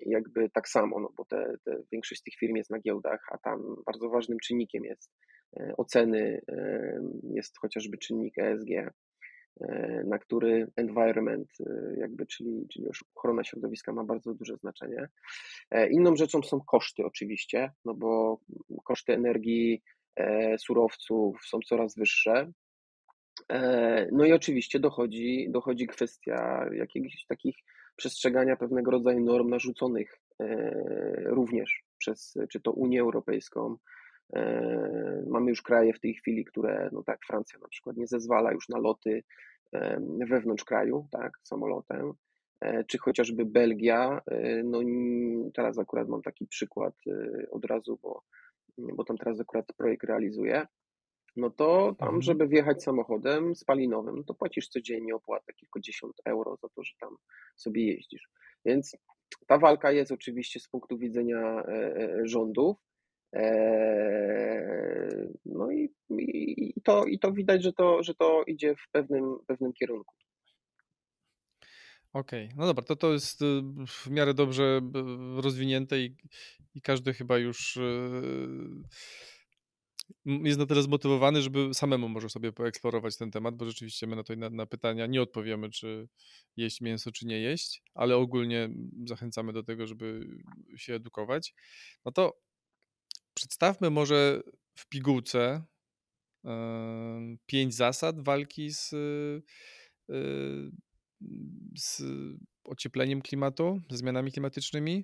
jakby 0.05 0.49
tak 0.49 0.69
samo, 0.69 0.99
no 0.99 1.09
bo 1.17 1.25
te, 1.25 1.53
te, 1.63 1.77
większość 1.91 2.23
tych 2.23 2.33
firm 2.39 2.55
jest 2.55 2.69
na 2.69 2.79
giełdach, 2.79 3.25
a 3.31 3.37
tam 3.37 3.75
bardzo 3.85 4.09
ważnym 4.09 4.37
czynnikiem 4.39 4.85
jest 4.85 5.11
oceny, 5.77 6.41
jest 7.23 7.57
chociażby 7.59 7.97
czynnik 7.97 8.37
ESG, 8.37 8.69
E, 9.59 10.03
na 10.07 10.19
który 10.19 10.67
environment, 10.75 11.49
e, 11.59 11.99
jakby, 11.99 12.25
czyli, 12.25 12.67
czyli 12.73 12.85
już 12.85 13.05
ochrona 13.15 13.43
środowiska 13.43 13.93
ma 13.93 14.03
bardzo 14.03 14.33
duże 14.33 14.57
znaczenie. 14.57 15.07
E, 15.71 15.89
inną 15.89 16.15
rzeczą 16.15 16.41
są 16.43 16.61
koszty 16.61 17.05
oczywiście, 17.05 17.71
no 17.85 17.93
bo 17.93 18.39
koszty 18.83 19.13
energii, 19.13 19.81
surowców 20.57 21.45
są 21.45 21.59
coraz 21.65 21.95
wyższe. 21.95 22.51
No 24.11 24.25
i 24.25 24.33
oczywiście 24.33 24.79
dochodzi, 24.79 25.47
dochodzi 25.49 25.87
kwestia 25.87 26.65
jakichś 26.73 27.25
takich 27.25 27.55
przestrzegania 27.95 28.55
pewnego 28.55 28.91
rodzaju 28.91 29.19
norm 29.19 29.49
narzuconych 29.49 30.19
również 31.25 31.83
przez 31.97 32.33
czy 32.51 32.61
to 32.61 32.71
Unię 32.71 33.01
Europejską, 33.01 33.77
Mamy 35.27 35.49
już 35.49 35.61
kraje 35.61 35.93
w 35.93 35.99
tej 35.99 36.13
chwili, 36.13 36.45
które, 36.45 36.89
no 36.91 37.03
tak, 37.03 37.19
Francja 37.27 37.59
na 37.59 37.67
przykład 37.67 37.97
nie 37.97 38.07
zezwala 38.07 38.51
już 38.51 38.69
na 38.69 38.79
loty 38.79 39.23
wewnątrz 40.29 40.63
kraju, 40.63 41.07
tak, 41.11 41.31
samolotem, 41.43 42.13
e, 42.61 42.83
czy 42.83 42.97
chociażby 42.97 43.45
Belgia, 43.45 44.21
e, 44.31 44.63
no 44.63 44.79
teraz 45.53 45.79
akurat 45.79 46.07
mam 46.07 46.21
taki 46.21 46.47
przykład 46.47 46.93
e, 47.07 47.49
od 47.51 47.65
razu, 47.65 47.99
bo, 48.01 48.23
bo 48.77 49.03
tam 49.03 49.17
teraz 49.17 49.39
akurat 49.39 49.65
projekt 49.77 50.03
realizuję, 50.03 50.67
no 51.35 51.49
to 51.49 51.95
tam, 51.99 52.07
mhm. 52.07 52.21
żeby 52.21 52.47
wjechać 52.47 52.83
samochodem 52.83 53.55
spalinowym, 53.55 54.17
no 54.17 54.23
to 54.23 54.33
płacisz 54.33 54.67
codziennie 54.67 55.15
opłatę 55.15 55.53
kilkadziesiąt 55.53 56.13
euro 56.25 56.55
za 56.61 56.69
to, 56.69 56.83
że 56.83 56.93
tam 56.99 57.15
sobie 57.55 57.85
jeździsz. 57.85 58.29
Więc 58.65 58.97
ta 59.47 59.57
walka 59.57 59.91
jest 59.91 60.11
oczywiście 60.11 60.59
z 60.59 60.67
punktu 60.67 60.97
widzenia 60.97 61.63
rządów, 62.23 62.77
Eee, 63.33 65.27
no 65.45 65.71
i, 65.71 65.93
i, 66.09 66.81
to, 66.83 67.05
i 67.05 67.19
to 67.19 67.31
widać, 67.31 67.63
że 67.63 67.73
to, 67.73 68.03
że 68.03 68.15
to 68.15 68.43
idzie 68.47 68.75
w 68.75 68.91
pewnym, 68.91 69.37
pewnym 69.47 69.73
kierunku. 69.73 70.13
Okej, 72.13 72.49
no 72.55 72.65
dobra, 72.65 72.83
to 72.83 72.95
to 72.95 73.13
jest 73.13 73.41
y, 73.41 73.61
w 73.87 74.07
miarę 74.09 74.33
dobrze 74.33 74.81
y, 75.37 75.41
rozwinięte 75.41 76.01
i, 76.01 76.15
i 76.75 76.81
każdy 76.81 77.13
chyba 77.13 77.37
już 77.37 77.77
y, 77.77 77.81
jest 80.25 80.59
na 80.59 80.65
tyle 80.65 80.81
zmotywowany, 80.81 81.41
żeby 81.41 81.73
samemu 81.73 82.09
może 82.09 82.29
sobie 82.29 82.51
poeksplorować 82.51 83.17
ten 83.17 83.31
temat, 83.31 83.55
bo 83.55 83.65
rzeczywiście 83.65 84.07
my 84.07 84.15
na 84.15 84.23
to 84.23 84.35
na, 84.35 84.49
na 84.49 84.65
pytania 84.65 85.05
nie 85.05 85.21
odpowiemy, 85.21 85.69
czy 85.69 86.07
jeść 86.57 86.81
mięso, 86.81 87.11
czy 87.11 87.25
nie 87.25 87.39
jeść, 87.39 87.83
ale 87.93 88.17
ogólnie 88.17 88.69
zachęcamy 89.05 89.53
do 89.53 89.63
tego, 89.63 89.87
żeby 89.87 90.27
się 90.77 90.93
edukować. 90.93 91.53
No 92.05 92.11
to 92.11 92.41
Przedstawmy 93.33 93.89
może 93.89 94.41
w 94.75 94.89
pigułce 94.89 95.63
pięć 97.45 97.75
zasad 97.75 98.23
walki 98.23 98.69
z, 98.71 98.93
z 101.77 102.03
ociepleniem 102.63 103.21
klimatu, 103.21 103.81
ze 103.89 103.97
zmianami 103.97 104.31
klimatycznymi. 104.31 105.03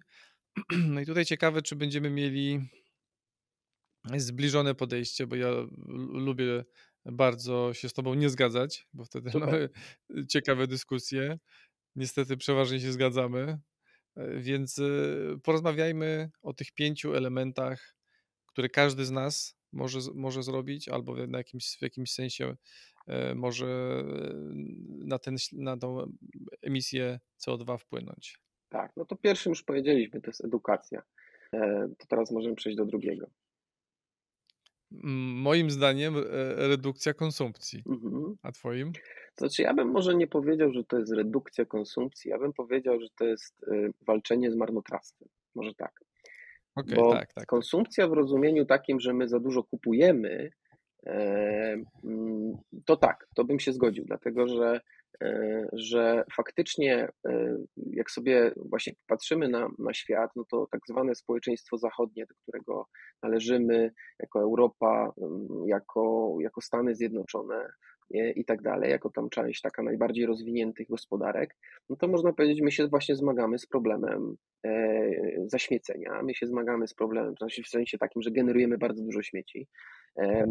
No 0.94 1.02
i 1.02 1.06
tutaj 1.06 1.26
ciekawe, 1.26 1.62
czy 1.62 1.76
będziemy 1.76 2.10
mieli 2.10 2.70
zbliżone 4.16 4.76
podejście, 4.76 5.28
bo 5.28 5.36
ja 5.36 5.50
lubię 6.14 6.66
bardzo 7.06 7.74
się 7.74 7.90
z 7.90 7.94
Tobą 7.94 8.14
nie 8.14 8.30
zgadzać, 8.30 8.88
bo 8.94 9.06
wtedy 9.06 9.32
Super. 9.32 9.50
mamy 9.50 9.70
ciekawe 10.30 10.68
dyskusje. 10.68 11.40
Niestety 11.96 12.38
przeważnie 12.38 12.80
się 12.80 12.92
zgadzamy, 12.92 13.60
e, 14.16 14.40
więc 14.40 14.78
y, 14.78 15.40
porozmawiajmy 15.44 16.30
o 16.42 16.54
tych 16.54 16.72
pięciu 16.72 17.14
elementach 17.14 17.98
który 18.58 18.70
każdy 18.70 19.06
z 19.06 19.12
nas 19.12 19.57
może, 19.74 20.00
może 20.16 20.44
zrobić, 20.44 20.90
albo 20.90 21.28
na 21.28 21.38
jakimś, 21.38 21.78
w 21.78 21.82
jakimś 21.82 22.12
sensie 22.12 22.56
e, 23.08 23.36
może 23.36 23.66
e, 23.66 24.34
na, 25.06 25.20
ten, 25.20 25.36
na 25.54 25.78
tą 25.78 26.12
emisję 26.62 27.20
CO2 27.48 27.78
wpłynąć. 27.78 28.40
Tak, 28.70 28.92
no 28.98 29.06
to 29.06 29.16
pierwszym 29.16 29.50
już 29.50 29.64
powiedzieliśmy, 29.64 30.22
to 30.22 30.30
jest 30.30 30.46
edukacja. 30.46 31.02
E, 31.54 31.90
to 31.98 32.08
teraz 32.08 32.32
możemy 32.32 32.56
przejść 32.56 32.78
do 32.78 32.86
drugiego. 32.86 33.30
Moim 34.92 35.70
zdaniem 35.72 36.16
redukcja 36.56 37.14
konsumpcji. 37.14 37.84
Mhm. 37.90 38.36
A 38.42 38.52
twoim? 38.52 38.92
Znaczy, 39.38 39.62
ja 39.62 39.74
bym 39.74 39.92
może 39.92 40.16
nie 40.16 40.28
powiedział, 40.28 40.74
że 40.74 40.84
to 40.84 41.00
jest 41.00 41.14
redukcja 41.14 41.66
konsumpcji, 41.66 42.32
ja 42.32 42.40
bym 42.40 42.54
powiedział, 42.54 43.02
że 43.02 43.08
to 43.18 43.26
jest 43.26 43.66
walczenie 44.02 44.52
z 44.52 44.56
marnotrawstwem. 44.56 45.30
Może 45.56 45.74
tak. 45.74 46.07
Okay, 46.78 46.96
Bo 46.96 47.14
tak, 47.14 47.34
tak. 47.34 47.46
konsumpcja 47.46 48.08
w 48.08 48.14
rozumieniu 48.14 48.66
takim, 48.66 49.00
że 49.00 49.14
my 49.14 49.28
za 49.28 49.40
dużo 49.40 49.64
kupujemy, 49.64 50.50
e, 51.06 51.78
mm, 52.04 52.58
to 52.86 52.98
tak, 52.98 53.28
to 53.36 53.44
bym 53.44 53.60
się 53.60 53.74
zgodził, 53.74 54.06
dlatego 54.06 54.48
że, 54.48 54.82
e, 55.24 55.66
że 55.74 56.24
faktycznie, 56.36 57.10
e, 57.28 57.58
jak 57.78 58.12
sobie 58.12 58.52
właśnie 58.70 58.94
patrzymy 59.08 59.50
na, 59.50 59.68
na 59.80 59.94
świat, 59.94 60.32
no 60.36 60.44
to 60.52 60.68
tak 60.72 60.82
zwane 60.88 61.16
społeczeństwo 61.16 61.78
zachodnie, 61.78 62.26
do 62.26 62.36
którego 62.42 62.86
należymy 63.24 63.92
jako 64.20 64.40
Europa, 64.42 65.14
mm, 65.22 65.48
jako, 65.68 66.36
jako 66.42 66.62
Stany 66.62 66.96
Zjednoczone, 66.96 67.70
i 68.10 68.46
tak 68.46 68.62
dalej, 68.62 68.92
jako 68.92 69.10
tam 69.10 69.30
część 69.30 69.62
taka 69.62 69.84
najbardziej 69.84 70.26
rozwiniętych 70.26 70.88
gospodarek, 70.90 71.56
no 71.90 71.96
to 71.96 72.08
można 72.08 72.34
powiedzieć, 72.34 72.62
my 72.62 72.72
się 72.72 72.88
właśnie 72.88 73.16
zmagamy 73.16 73.60
z 73.60 73.68
problemem 73.68 74.36
e, 74.66 75.12
zaśmiecenia, 75.46 76.24
my 76.24 76.34
się 76.34 76.48
zmagamy 76.48 76.88
z 76.88 76.94
problemem, 76.94 77.36
w 77.66 77.70
sensie 77.70 77.98
takim, 77.98 78.22
że 78.22 78.32
generujemy 78.32 78.78
bardzo 78.78 79.04
dużo 79.04 79.22
śmieci. 79.22 79.68
E, 80.20 80.46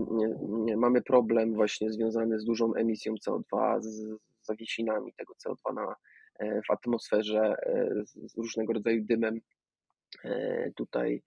mamy 0.77 1.03
problem 1.03 1.55
właśnie 1.55 1.91
związany 1.91 2.41
z 2.41 2.45
dużą 2.45 2.75
emisją 2.75 3.15
CO2, 3.29 3.81
z 3.81 4.19
zawiesinami 4.43 5.13
tego 5.19 5.35
CO2 5.35 5.75
na, 5.75 5.95
e, 6.39 6.61
w 6.63 6.71
atmosferze, 6.71 7.55
z 8.15 8.37
różnego 8.37 8.73
rodzaju 8.73 9.05
dymem 9.05 9.41
tutaj 10.77 11.23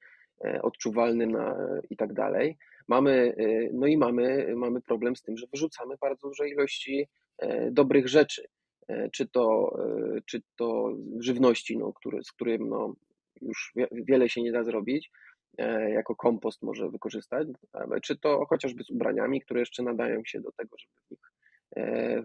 odczuwalnym 0.61 1.31
na, 1.31 1.57
i 1.89 1.97
tak 1.97 2.13
dalej. 2.13 2.57
Mamy, 2.89 3.35
y, 3.39 3.69
no 3.73 3.87
i 3.87 3.97
mamy, 3.97 4.53
mamy 4.55 4.81
problem 4.81 5.15
z 5.15 5.23
tym, 5.23 5.37
że 5.37 5.47
wyrzucamy 5.51 5.95
bardzo 6.01 6.27
duże 6.27 6.49
ilości 6.49 7.07
e, 7.37 7.71
dobrych 7.71 8.07
rzeczy, 8.07 8.47
e, 8.87 9.09
czy 9.09 9.27
to, 9.27 9.75
e, 9.79 10.21
czy 10.25 10.41
to 10.55 10.93
żywności, 11.19 11.77
no, 11.77 11.93
który, 11.93 12.23
z 12.23 12.31
którym 12.31 12.69
no, 12.69 12.93
już 13.41 13.73
wiele 13.91 14.29
się 14.29 14.41
nie 14.41 14.51
da 14.51 14.63
zrobić, 14.63 15.11
jako 15.89 16.15
kompost 16.15 16.61
może 16.61 16.89
wykorzystać, 16.89 17.47
czy 18.03 18.17
to 18.17 18.45
chociażby 18.45 18.83
z 18.83 18.89
ubraniami, 18.89 19.41
które 19.41 19.59
jeszcze 19.59 19.83
nadają 19.83 20.21
się 20.25 20.41
do 20.41 20.51
tego, 20.51 20.77
żeby 20.77 20.93
w 21.05 21.09
nich, 21.11 21.31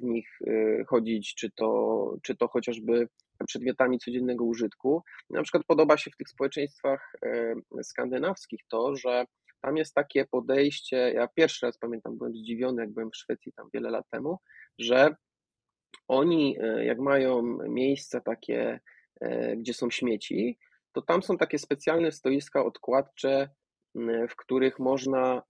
w 0.00 0.02
nich 0.02 0.38
chodzić, 0.86 1.34
czy 1.34 1.50
to, 1.50 2.16
czy 2.22 2.36
to 2.36 2.48
chociażby 2.48 3.08
przedmiotami 3.46 3.98
codziennego 3.98 4.44
użytku. 4.44 5.02
Na 5.30 5.42
przykład 5.42 5.64
podoba 5.66 5.96
się 5.96 6.10
w 6.10 6.16
tych 6.16 6.28
społeczeństwach 6.28 7.12
skandynawskich 7.82 8.60
to, 8.68 8.96
że 8.96 9.24
tam 9.64 9.76
jest 9.76 9.94
takie 9.94 10.24
podejście, 10.24 10.96
ja 10.96 11.28
pierwszy 11.28 11.66
raz 11.66 11.78
pamiętam, 11.78 12.18
byłem 12.18 12.34
zdziwiony, 12.34 12.82
jak 12.82 12.92
byłem 12.92 13.10
w 13.10 13.16
Szwecji 13.16 13.52
tam 13.52 13.68
wiele 13.74 13.90
lat 13.90 14.04
temu, 14.10 14.38
że 14.78 15.16
oni, 16.08 16.56
e, 16.60 16.84
jak 16.84 16.98
mają 16.98 17.42
miejsca 17.68 18.20
takie, 18.20 18.80
e, 19.20 19.56
gdzie 19.56 19.74
są 19.74 19.90
śmieci, 19.90 20.58
to 20.92 21.02
tam 21.02 21.22
są 21.22 21.36
takie 21.36 21.58
specjalne 21.58 22.12
stoiska 22.12 22.64
odkładcze, 22.64 23.48
w 24.28 24.36
których 24.36 24.78
można 24.78 25.42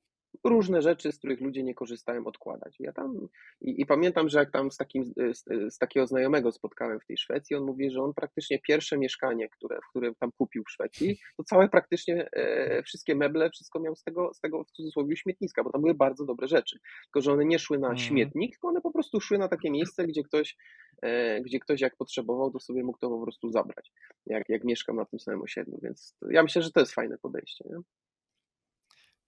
różne 0.45 0.83
rzeczy, 0.83 1.13
z 1.13 1.19
których 1.19 1.41
ludzie 1.41 1.63
nie 1.63 1.75
korzystają, 1.75 2.27
odkładać. 2.27 2.77
Ja 2.81 2.93
tam 2.93 3.29
i, 3.61 3.81
i, 3.81 3.87
pamiętam, 3.87 4.29
że 4.29 4.39
jak 4.39 4.51
tam 4.51 4.71
z, 4.71 4.77
takim, 4.77 5.05
z, 5.05 5.45
z, 5.75 5.79
takiego 5.79 6.07
znajomego 6.07 6.53
spotkałem 6.53 7.01
w 7.01 7.07
tej 7.07 7.17
Szwecji, 7.17 7.57
on 7.57 7.65
mówi, 7.65 7.91
że 7.91 8.03
on 8.03 8.15
praktycznie 8.15 8.59
pierwsze 8.59 8.99
mieszkanie, 8.99 9.49
które, 9.49 9.79
w 9.87 9.91
którym 9.91 10.15
tam 10.15 10.31
kupił 10.39 10.65
w 10.65 10.71
Szwecji, 10.71 11.19
to 11.37 11.45
całe 11.45 11.69
praktycznie 11.69 12.29
e, 12.33 12.83
wszystkie 12.83 13.15
meble, 13.15 13.51
wszystko 13.51 13.81
miał 13.81 13.97
z 13.97 14.03
tego, 14.03 14.35
z 14.35 14.41
tego 14.41 14.65
w 14.65 14.71
cudzysłowie 14.71 15.17
śmietniska, 15.17 15.65
bo 15.65 15.71
tam 15.71 15.81
były 15.81 15.95
bardzo 15.95 16.25
dobre 16.25 16.49
rzeczy. 16.49 16.79
Tylko, 17.05 17.21
że 17.21 17.33
one 17.33 17.45
nie 17.45 17.59
szły 17.59 17.79
na 17.79 17.89
mhm. 17.89 18.09
śmietnik, 18.09 18.53
tylko 18.53 18.69
one 18.69 18.81
po 18.81 18.93
prostu 18.93 19.21
szły 19.21 19.39
na 19.39 19.49
takie 19.49 19.71
miejsce, 19.71 20.07
gdzie 20.07 20.23
ktoś, 20.23 20.57
e, 21.03 21.41
gdzie 21.41 21.61
ktoś 21.61 21.81
jak 21.81 21.97
potrzebował, 21.97 22.51
to 22.51 22.61
sobie 22.61 22.85
mógł 22.85 22.99
to 22.99 23.09
po 23.09 23.23
prostu 23.23 23.51
zabrać, 23.51 23.93
jak, 24.27 24.49
jak 24.49 24.65
mieszkam 24.65 24.97
na 24.97 25.05
tym 25.05 25.21
samym 25.21 25.43
osiedlu. 25.43 25.79
Więc 25.83 26.17
ja 26.31 26.43
myślę, 26.43 26.63
że 26.63 26.71
to 26.71 26.81
jest 26.81 26.95
fajne 26.95 27.19
podejście. 27.19 27.65
Nie? 27.71 27.77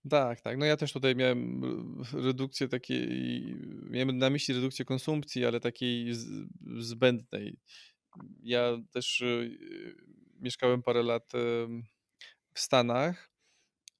Tak, 0.09 0.41
tak. 0.41 0.57
No 0.57 0.65
ja 0.65 0.77
też 0.77 0.93
tutaj 0.93 1.15
miałem 1.15 1.61
redukcję 2.13 2.67
takiej, 2.67 3.55
miałem 3.89 4.17
na 4.17 4.29
myśli 4.29 4.53
redukcję 4.55 4.85
konsumpcji, 4.85 5.45
ale 5.45 5.59
takiej 5.59 6.13
zbędnej. 6.77 7.57
ja 8.43 8.77
też 8.91 9.23
mieszkałem 10.39 10.83
parę 10.83 11.03
lat 11.03 11.31
w 12.53 12.59
Stanach 12.59 13.29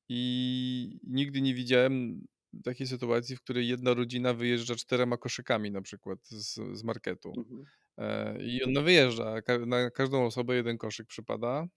i 0.09 0.99
nigdy 1.03 1.41
nie 1.41 1.53
widziałem 1.53 2.27
takiej 2.63 2.87
sytuacji, 2.87 3.35
w 3.35 3.41
której 3.41 3.67
jedna 3.67 3.93
rodzina 3.93 4.33
wyjeżdża 4.33 4.75
czterema 4.75 5.17
koszykami 5.17 5.71
na 5.71 5.81
przykład 5.81 6.27
z, 6.27 6.77
z 6.79 6.83
marketu. 6.83 7.33
Mhm. 7.37 7.65
E, 7.97 8.43
I 8.43 8.63
ona 8.63 8.81
wyjeżdża, 8.81 9.35
na 9.65 9.89
każdą 9.89 10.25
osobę 10.25 10.55
jeden 10.55 10.77
koszyk 10.77 11.07
przypada. 11.07 11.67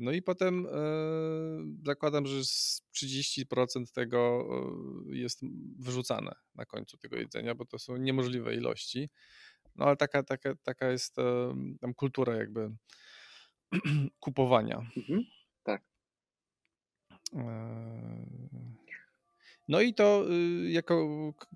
No 0.00 0.12
i 0.12 0.22
potem 0.22 0.66
e, 0.66 0.70
zakładam, 1.86 2.26
że 2.26 2.40
30% 2.40 3.92
tego 3.92 4.48
e, 5.10 5.16
jest 5.16 5.40
wyrzucane 5.78 6.32
na 6.54 6.64
końcu 6.64 6.98
tego 6.98 7.16
jedzenia, 7.16 7.54
bo 7.54 7.64
to 7.64 7.78
są 7.78 7.96
niemożliwe 7.96 8.54
ilości. 8.54 9.10
No 9.76 9.84
ale 9.84 9.96
taka, 9.96 10.22
taka, 10.22 10.54
taka 10.62 10.90
jest 10.90 11.16
tam 11.80 11.94
kultura 11.94 12.36
jakby 12.36 12.70
kupowania. 14.20 14.90
Mhm. 14.96 15.24
Tak. 15.62 15.82
No 19.70 19.80
i 19.80 19.94
to 19.94 20.24
y, 20.30 20.70
jako 20.70 21.08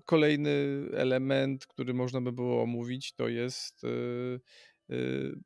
kolejny 0.05 0.51
element, 0.93 1.65
który 1.65 1.93
można 1.93 2.21
by 2.21 2.31
było 2.31 2.63
omówić, 2.63 3.13
to 3.13 3.27
jest 3.27 3.83
y, 3.83 4.39
y, 4.89 5.39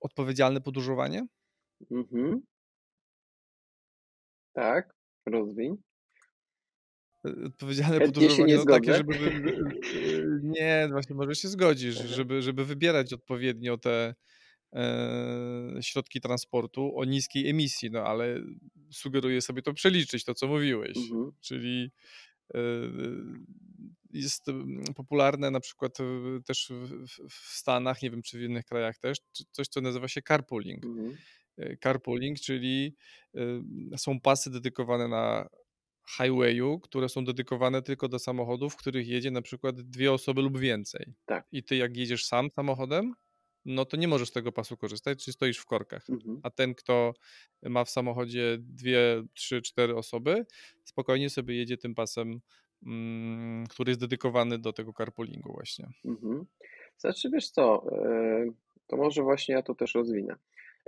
odpowiedzialne 0.00 0.60
podróżowanie. 0.60 1.26
Mhm. 1.90 2.40
Tak, 4.52 4.94
rozwiń. 5.26 5.76
Odpowiedzialne 7.46 8.00
podróżowanie 8.00 8.56
no, 8.56 8.64
takie, 8.64 8.94
żeby. 8.94 9.14
Nie, 10.42 10.88
właśnie 10.90 11.16
może 11.16 11.34
się 11.34 11.48
zgodzisz, 11.48 11.94
żeby, 11.94 12.42
żeby 12.42 12.64
wybierać 12.64 13.12
odpowiednio 13.12 13.78
te 13.78 14.14
e, 14.72 15.78
środki 15.80 16.20
transportu 16.20 16.98
o 16.98 17.04
niskiej 17.04 17.50
emisji, 17.50 17.90
no 17.90 18.00
ale 18.00 18.42
sugeruję 18.92 19.40
sobie 19.40 19.62
to 19.62 19.74
przeliczyć, 19.74 20.24
to 20.24 20.34
co 20.34 20.48
mówiłeś. 20.48 20.96
Mhm. 20.96 21.32
Czyli 21.40 21.90
e, 22.54 22.60
jest 24.12 24.46
popularne 24.96 25.50
na 25.50 25.60
przykład 25.60 25.98
też 26.46 26.72
w, 27.30 27.56
Stanach, 27.56 28.02
nie 28.02 28.10
wiem 28.10 28.22
czy 28.22 28.38
w 28.38 28.42
innych 28.42 28.64
krajach 28.64 28.98
też, 28.98 29.18
coś 29.50 29.68
co 29.68 29.80
nazywa 29.80 30.08
się 30.08 30.22
carpooling. 30.22 30.84
Mhm. 30.84 31.16
E, 31.58 31.76
carpooling, 31.76 32.40
czyli 32.40 32.96
są 33.96 34.20
pasy 34.20 34.50
dedykowane 34.50 35.08
na 35.08 35.48
highwayu, 36.16 36.80
które 36.80 37.08
są 37.08 37.24
dedykowane 37.24 37.82
tylko 37.82 38.08
do 38.08 38.18
samochodów, 38.18 38.74
w 38.74 38.76
których 38.76 39.08
jedzie 39.08 39.30
na 39.30 39.42
przykład 39.42 39.80
dwie 39.80 40.12
osoby 40.12 40.42
lub 40.42 40.58
więcej. 40.58 41.14
Tak. 41.26 41.46
I 41.52 41.62
ty 41.62 41.76
jak 41.76 41.96
jedziesz 41.96 42.24
sam 42.24 42.50
samochodem, 42.50 43.14
no 43.64 43.84
to 43.84 43.96
nie 43.96 44.08
możesz 44.08 44.28
z 44.28 44.32
tego 44.32 44.52
pasu 44.52 44.76
korzystać, 44.76 45.24
czy 45.24 45.32
stoisz 45.32 45.58
w 45.58 45.66
korkach. 45.66 46.10
Mhm. 46.10 46.40
A 46.42 46.50
ten, 46.50 46.74
kto 46.74 47.14
ma 47.62 47.84
w 47.84 47.90
samochodzie 47.90 48.56
dwie, 48.60 49.22
trzy, 49.34 49.62
cztery 49.62 49.96
osoby, 49.96 50.46
spokojnie 50.84 51.30
sobie 51.30 51.56
jedzie 51.56 51.76
tym 51.76 51.94
pasem, 51.94 52.40
mm, 52.86 53.66
który 53.66 53.90
jest 53.90 54.00
dedykowany 54.00 54.58
do 54.58 54.72
tego 54.72 54.92
carpoolingu 54.92 55.52
właśnie. 55.52 55.88
Mhm. 56.04 56.46
Znaczy 56.98 57.30
wiesz 57.30 57.50
co, 57.50 57.84
e, 57.92 58.50
to 58.86 58.96
może 58.96 59.22
właśnie 59.22 59.54
ja 59.54 59.62
to 59.62 59.74
też 59.74 59.94
rozwinę. 59.94 60.36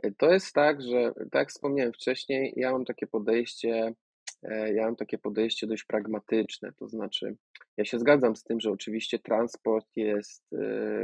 E, 0.02 0.10
to 0.10 0.32
jest 0.32 0.54
tak, 0.54 0.82
że 0.82 1.12
tak 1.14 1.34
jak 1.34 1.48
wspomniałem 1.48 1.92
wcześniej, 1.92 2.52
ja 2.56 2.72
mam 2.72 2.84
takie 2.84 3.06
podejście, 3.06 3.94
e, 4.42 4.72
ja 4.74 4.84
mam 4.84 4.96
takie 4.96 5.18
podejście 5.18 5.66
dość 5.66 5.84
pragmatyczne, 5.84 6.72
to 6.72 6.88
znaczy 6.88 7.36
ja 7.76 7.84
się 7.84 7.98
zgadzam 7.98 8.36
z 8.36 8.42
tym, 8.42 8.60
że 8.60 8.70
oczywiście 8.70 9.18
transport 9.18 9.86
jest 9.96 10.50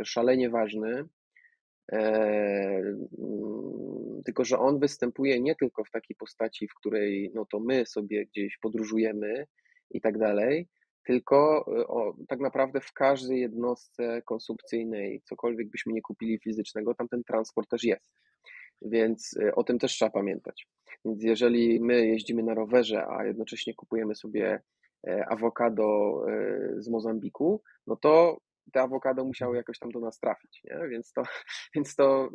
szalenie 0.05 0.51
ważny, 0.51 1.05
mm, 1.93 3.09
tylko 4.25 4.45
że 4.45 4.59
on 4.59 4.79
występuje 4.79 5.41
nie 5.41 5.55
tylko 5.55 5.85
w 5.85 5.91
takiej 5.91 6.17
postaci, 6.17 6.69
w 6.69 6.75
której 6.75 7.31
no 7.35 7.47
to 7.51 7.61
my 7.61 7.87
sobie 7.87 8.27
gdzieś 8.27 8.59
podróżujemy 8.59 9.47
i 9.91 10.01
tak 10.01 10.19
dalej, 10.19 10.69
tylko 11.07 11.65
o, 11.89 12.17
tak 12.29 12.41
naprawdę 12.41 12.81
w 12.81 12.93
każdej 12.93 13.41
jednostce 13.41 14.23
konsumpcyjnej, 14.23 15.23
cokolwiek 15.25 15.71
byśmy 15.71 15.93
nie 15.93 16.03
kupili 16.03 16.39
fizycznego, 16.39 16.95
tam 16.95 17.09
ten 17.09 17.25
transport 17.25 17.71
też 17.71 17.85
jest. 17.85 18.11
Więc 18.83 19.37
y, 19.37 19.55
o 19.55 19.65
tym 19.65 19.79
też 19.79 19.93
trzeba 19.93 20.11
pamiętać. 20.11 20.69
Więc 21.05 21.23
jeżeli 21.23 21.81
my 21.81 22.07
jeździmy 22.07 22.43
na 22.43 22.55
rowerze, 22.55 23.07
a 23.09 23.25
jednocześnie 23.25 23.75
kupujemy 23.75 24.15
sobie 24.15 24.63
e, 25.09 25.27
awokado 25.29 26.21
e, 26.29 26.83
z 26.83 26.89
Mozambiku, 26.89 27.63
no 27.87 27.97
to 27.97 28.39
te 28.73 28.81
awokado 28.81 29.25
musiały 29.25 29.57
jakoś 29.57 29.79
tam 29.79 29.91
do 29.91 30.01
nas 30.01 30.19
trafić, 30.19 30.61
nie? 30.65 30.89
Więc 30.89 31.13
to, 31.13 31.23
więc 31.75 31.95
to 31.95 32.29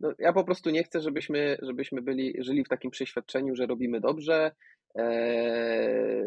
no, 0.00 0.12
ja 0.18 0.32
po 0.32 0.44
prostu 0.44 0.70
nie 0.70 0.84
chcę, 0.84 1.00
żebyśmy, 1.00 1.58
żebyśmy 1.62 2.02
byli, 2.02 2.34
żyli 2.38 2.64
w 2.64 2.68
takim 2.68 2.90
przeświadczeniu, 2.90 3.56
że 3.56 3.66
robimy 3.66 4.00
dobrze, 4.00 4.52
e, 4.98 6.24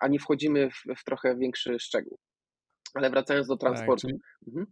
a 0.00 0.08
nie 0.08 0.18
wchodzimy 0.18 0.70
w, 0.70 1.00
w, 1.00 1.04
trochę 1.04 1.36
większy 1.36 1.78
szczegół. 1.78 2.18
Ale 2.94 3.10
wracając 3.10 3.46
do 3.46 3.56
tak, 3.56 3.60
transportu. 3.60 4.06
Tak, 4.06 4.16
czyli... 4.16 4.22
mhm. 4.46 4.66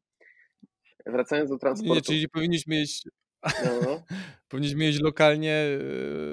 Wracając 1.06 1.50
do 1.50 1.58
transportu. 1.58 1.94
Nie, 1.94 2.02
czyli 2.02 2.28
powinniśmy 2.28 2.76
mieć 2.76 3.02
no. 3.82 4.02
Powinniśmy 4.48 4.78
mieć 4.78 5.00
lokalnie 5.00 5.66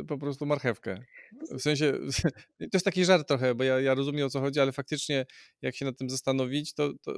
y, 0.01 0.05
po 0.07 0.17
prostu 0.17 0.45
marchewkę. 0.45 1.05
W 1.51 1.61
sensie, 1.61 1.93
to 2.59 2.69
jest 2.73 2.85
taki 2.85 3.05
żart 3.05 3.27
trochę, 3.27 3.55
bo 3.55 3.63
ja, 3.63 3.79
ja 3.79 3.93
rozumiem 3.93 4.25
o 4.25 4.29
co 4.29 4.39
chodzi, 4.39 4.59
ale 4.59 4.71
faktycznie 4.71 5.25
jak 5.61 5.75
się 5.75 5.85
nad 5.85 5.97
tym 5.97 6.09
zastanowić, 6.09 6.73
to, 6.73 6.93
to, 7.01 7.13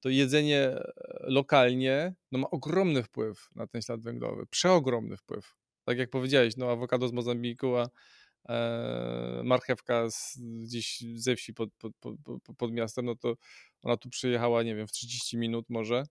to 0.00 0.08
jedzenie 0.08 0.60
e, 0.60 0.92
lokalnie 1.20 2.14
no, 2.32 2.38
ma 2.38 2.50
ogromny 2.50 3.02
wpływ 3.02 3.48
na 3.54 3.66
ten 3.66 3.82
ślad 3.82 4.02
węglowy. 4.02 4.46
Przeogromny 4.46 5.16
wpływ. 5.16 5.54
Tak 5.84 5.98
jak 5.98 6.10
powiedziałeś, 6.10 6.56
no 6.56 6.70
awokado 6.70 7.08
z 7.08 7.12
Mozambiku, 7.12 7.76
a 7.76 7.88
e, 8.48 9.42
marchewka 9.44 10.10
z, 10.10 10.38
gdzieś 10.62 11.04
ze 11.14 11.36
wsi 11.36 11.54
pod, 11.54 11.70
pod, 11.74 11.92
pod, 12.00 12.16
pod 12.58 12.72
miastem, 12.72 13.04
no 13.04 13.16
to 13.16 13.34
ona 13.82 13.96
tu 13.96 14.10
przyjechała, 14.10 14.62
nie 14.62 14.76
wiem, 14.76 14.86
w 14.86 14.92
30 14.92 15.38
minut 15.38 15.66
może, 15.68 16.02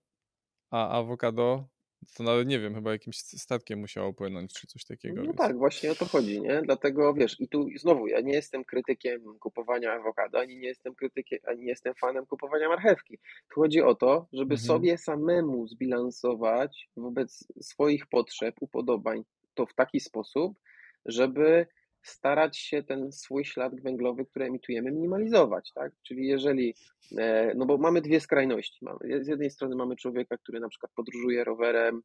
a 0.70 0.88
awokado 0.98 1.68
to 2.16 2.22
nawet 2.22 2.48
nie 2.48 2.60
wiem, 2.60 2.74
chyba 2.74 2.92
jakimś 2.92 3.16
statkiem 3.16 3.78
musiało 3.78 4.12
płynąć, 4.12 4.52
czy 4.52 4.66
coś 4.66 4.84
takiego. 4.84 5.16
No 5.16 5.22
więc... 5.22 5.36
tak, 5.36 5.58
właśnie 5.58 5.92
o 5.92 5.94
to 5.94 6.04
chodzi, 6.04 6.40
nie? 6.40 6.62
Dlatego 6.62 7.14
wiesz, 7.14 7.40
i 7.40 7.48
tu 7.48 7.68
znowu 7.76 8.06
ja 8.06 8.20
nie 8.20 8.32
jestem 8.32 8.64
krytykiem 8.64 9.38
kupowania 9.38 9.92
awokado, 9.92 10.38
ani 10.38 10.56
nie 10.56 10.68
jestem 10.68 10.94
krytykiem, 10.94 11.38
ani 11.46 11.60
nie 11.60 11.68
jestem 11.68 11.94
fanem 11.94 12.26
kupowania 12.26 12.68
marchewki. 12.68 13.18
Tu 13.54 13.60
chodzi 13.60 13.82
o 13.82 13.94
to, 13.94 14.28
żeby 14.32 14.54
mhm. 14.54 14.66
sobie 14.66 14.98
samemu 14.98 15.66
zbilansować 15.68 16.88
wobec 16.96 17.46
swoich 17.60 18.06
potrzeb, 18.06 18.54
upodobań 18.60 19.24
to 19.54 19.66
w 19.66 19.74
taki 19.74 20.00
sposób, 20.00 20.58
żeby 21.06 21.66
starać 22.02 22.58
się 22.58 22.82
ten 22.82 23.12
swój 23.12 23.44
ślad 23.44 23.80
węglowy, 23.80 24.26
który 24.26 24.44
emitujemy, 24.44 24.92
minimalizować, 24.92 25.72
tak? 25.74 25.92
Czyli 26.02 26.26
jeżeli, 26.26 26.74
e, 27.18 27.54
no 27.56 27.66
bo 27.66 27.78
mamy 27.78 28.00
dwie 28.00 28.20
skrajności. 28.20 28.84
Mamy, 28.84 29.24
z 29.24 29.28
jednej 29.28 29.50
strony 29.50 29.76
mamy 29.76 29.96
człowieka, 29.96 30.36
który 30.36 30.60
na 30.60 30.68
przykład 30.68 30.92
podróżuje 30.96 31.44
rowerem, 31.44 32.02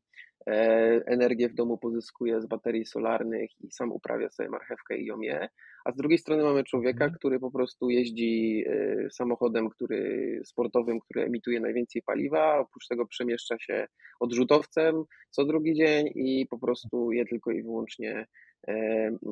e, 0.48 0.52
energię 1.06 1.50
w 1.50 1.54
domu 1.54 1.78
pozyskuje 1.78 2.42
z 2.42 2.46
baterii 2.46 2.86
solarnych 2.86 3.50
i 3.62 3.72
sam 3.72 3.92
uprawia 3.92 4.30
sobie 4.30 4.50
marchewkę 4.50 4.98
i 4.98 5.06
ją 5.06 5.22
je, 5.22 5.50
a 5.86 5.92
z 5.92 5.96
drugiej 5.96 6.18
strony 6.18 6.44
mamy 6.44 6.64
człowieka, 6.64 7.04
mhm. 7.04 7.14
który 7.14 7.40
po 7.40 7.52
prostu 7.52 7.90
jeździ 7.90 8.64
e, 8.68 9.10
samochodem, 9.10 9.70
który 9.70 10.42
sportowym, 10.46 11.00
który 11.00 11.26
emituje 11.26 11.60
najwięcej 11.60 12.02
paliwa, 12.02 12.60
oprócz 12.60 12.88
tego 12.88 13.06
przemieszcza 13.08 13.60
się 13.60 13.88
odrzutowcem 14.20 15.04
co 15.36 15.46
drugi 15.46 15.74
dzień 15.74 16.10
i 16.16 16.48
po 16.50 16.60
prostu 16.60 17.12
je 17.12 17.26
tylko 17.26 17.52
i 17.52 17.64
wyłącznie 17.64 18.28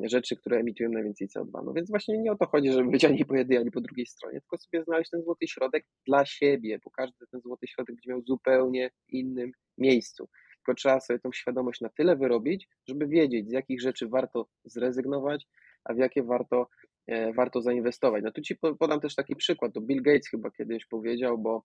rzeczy, 0.02 0.36
które 0.36 0.58
emitują 0.58 0.90
najwięcej 0.90 1.28
CO2. 1.28 1.64
No 1.64 1.72
więc 1.72 1.90
właśnie 1.90 2.18
nie 2.18 2.32
o 2.32 2.36
to 2.36 2.46
chodzi, 2.46 2.72
żeby 2.72 2.90
być 2.90 3.04
ani 3.04 3.24
po 3.24 3.36
jednej, 3.36 3.58
ani 3.58 3.70
po 3.70 3.80
drugiej 3.80 4.06
stronie, 4.06 4.40
tylko 4.40 4.58
sobie 4.58 4.84
znaleźć 4.84 5.10
ten 5.10 5.22
złoty 5.22 5.48
środek 5.48 5.86
dla 6.06 6.24
siebie, 6.24 6.78
bo 6.84 6.90
każdy 6.90 7.26
ten 7.26 7.40
złoty 7.40 7.66
środek 7.66 7.96
będzie 7.96 8.10
miał 8.10 8.22
zupełnie 8.22 8.90
innym 9.08 9.52
miejscu. 9.78 10.28
Tylko 10.56 10.74
trzeba 10.74 11.00
sobie 11.00 11.18
tą 11.18 11.32
świadomość 11.32 11.80
na 11.80 11.88
tyle 11.88 12.16
wyrobić, 12.16 12.68
żeby 12.88 13.06
wiedzieć, 13.06 13.48
z 13.48 13.52
jakich 13.52 13.80
rzeczy 13.80 14.08
warto 14.08 14.48
zrezygnować, 14.64 15.46
a 15.84 15.94
w 15.94 15.98
jakie 15.98 16.22
warto, 16.22 16.68
e, 17.06 17.32
warto 17.32 17.62
zainwestować. 17.62 18.24
No 18.24 18.32
tu 18.32 18.40
Ci 18.42 18.56
podam 18.56 19.00
też 19.00 19.14
taki 19.14 19.36
przykład, 19.36 19.72
to 19.74 19.80
Bill 19.80 20.02
Gates 20.02 20.28
chyba 20.28 20.50
kiedyś 20.50 20.86
powiedział, 20.86 21.38
bo, 21.38 21.64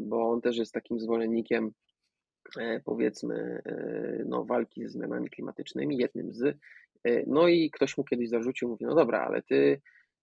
bo 0.00 0.30
on 0.30 0.40
też 0.40 0.56
jest 0.56 0.72
takim 0.72 1.00
zwolennikiem 1.00 1.70
e, 2.58 2.80
powiedzmy 2.84 3.62
no, 4.26 4.44
walki 4.44 4.82
ze 4.82 4.88
zmianami 4.88 5.30
klimatycznymi, 5.30 5.96
jednym 5.96 6.32
z 6.32 6.42
E, 6.42 6.58
no 7.26 7.48
i 7.48 7.70
ktoś 7.70 7.98
mu 7.98 8.04
kiedyś 8.04 8.28
zarzucił, 8.28 8.68
mówi, 8.68 8.84
no 8.84 8.94
dobra, 8.94 9.20
ale 9.20 9.42
ty, 9.42 9.80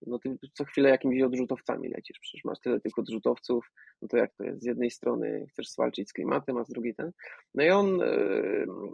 no 0.08 0.20
ty 0.20 0.38
co 0.54 0.66
chwilę 0.66 0.90
jakimiś 0.90 1.22
odrzutowcami 1.22 1.90
lecisz, 1.90 2.20
przecież 2.20 2.44
masz 2.46 2.60
tyle 2.60 2.80
tych 2.80 3.00
odrzutowców, 3.00 3.72
no 4.02 4.08
to 4.08 4.18
jak 4.18 4.34
to 4.34 4.44
jest, 4.44 4.62
z 4.62 4.66
jednej 4.66 4.92
strony 4.92 5.46
chcesz 5.50 5.70
zwalczyć 5.70 6.10
z 6.10 6.14
klimatem, 6.14 6.58
a 6.58 6.64
z 6.64 6.70
drugiej 6.70 6.96
ten. 6.96 7.12
No 7.56 7.64
i 7.64 7.70
on, 7.70 8.02
e, 8.02 8.06